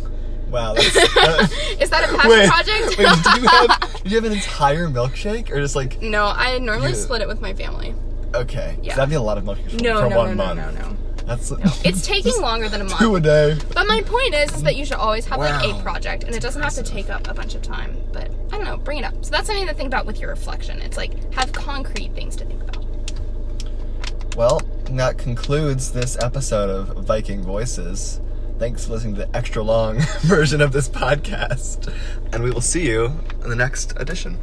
Wow. 0.50 0.74
That's, 0.74 0.96
uh, 0.96 1.46
Is 1.80 1.90
that 1.90 2.08
a 2.10 2.16
passion 2.16 2.30
wait, 2.30 2.48
project? 2.48 2.98
wait, 2.98 3.22
did 3.24 3.42
you 3.42 3.48
have 3.48 3.92
did 4.02 4.12
you 4.12 4.16
have 4.20 4.24
an 4.24 4.32
entire 4.32 4.88
milkshake 4.88 5.50
or 5.50 5.60
just 5.60 5.76
like 5.76 6.00
no, 6.02 6.26
I 6.26 6.58
normally 6.58 6.90
You- 6.90 6.94
split 6.96 7.22
it 7.22 7.28
with 7.28 7.40
my 7.40 7.54
family. 7.54 7.94
Okay. 8.34 8.78
Yeah. 8.82 8.94
That'd 8.96 9.10
be 9.10 9.16
a 9.16 9.20
lot 9.22 9.38
of 9.38 9.44
milkshakes 9.44 9.76
for, 9.78 9.82
No, 9.82 10.00
for 10.02 10.08
no, 10.10 10.16
one 10.18 10.36
no, 10.36 10.54
no, 10.54 10.54
month. 10.64 10.78
no, 10.78 10.88
no. 10.90 10.96
That's 11.26 11.50
It's 11.84 12.04
taking 12.06 12.40
longer 12.40 12.68
than 12.68 12.80
a 12.80 12.84
month. 12.84 12.98
two 12.98 13.14
a 13.16 13.20
day. 13.20 13.56
But 13.74 13.86
my 13.86 14.02
point 14.02 14.34
is, 14.34 14.52
is 14.54 14.62
that 14.64 14.74
you 14.76 14.84
should 14.84 14.96
always 14.96 15.26
have 15.26 15.38
like 15.38 15.62
Wow. 15.62 15.78
a 15.78 15.82
project, 15.82 16.24
and 16.24 16.34
it 16.34 16.40
doesn't 16.42 16.60
have 16.62 16.74
to 16.74 16.82
take 16.82 17.08
up 17.10 17.28
a 17.28 17.34
bunch 17.34 17.54
of 17.54 17.62
time. 17.62 17.96
But 18.12 18.30
I 18.52 18.56
don't 18.56 18.64
know, 18.64 18.76
bring 18.76 18.98
it 18.98 19.04
up. 19.04 19.24
So 19.24 19.30
that's 19.30 19.46
something 19.46 19.66
to 19.68 19.74
think 19.74 19.86
about 19.86 20.06
with 20.06 20.18
your 20.20 20.30
reflection. 20.30 20.80
It's 20.80 20.96
like 20.96 21.32
have 21.34 21.52
concrete 21.52 22.12
things 22.14 22.34
to 22.36 22.44
think 22.44 22.62
about. 22.62 22.84
Well, 24.36 24.60
that 24.90 25.18
concludes 25.18 25.92
this 25.92 26.16
episode 26.20 26.70
of 26.70 27.04
Viking 27.04 27.42
Voices. 27.42 28.20
Thanks 28.60 28.84
for 28.84 28.92
listening 28.92 29.14
to 29.14 29.20
the 29.24 29.34
extra 29.34 29.62
long 29.62 30.00
version 30.20 30.60
of 30.60 30.72
this 30.72 30.86
podcast. 30.86 31.90
And 32.30 32.42
we 32.42 32.50
will 32.50 32.60
see 32.60 32.86
you 32.86 33.18
in 33.42 33.48
the 33.48 33.56
next 33.56 33.94
edition. 33.96 34.38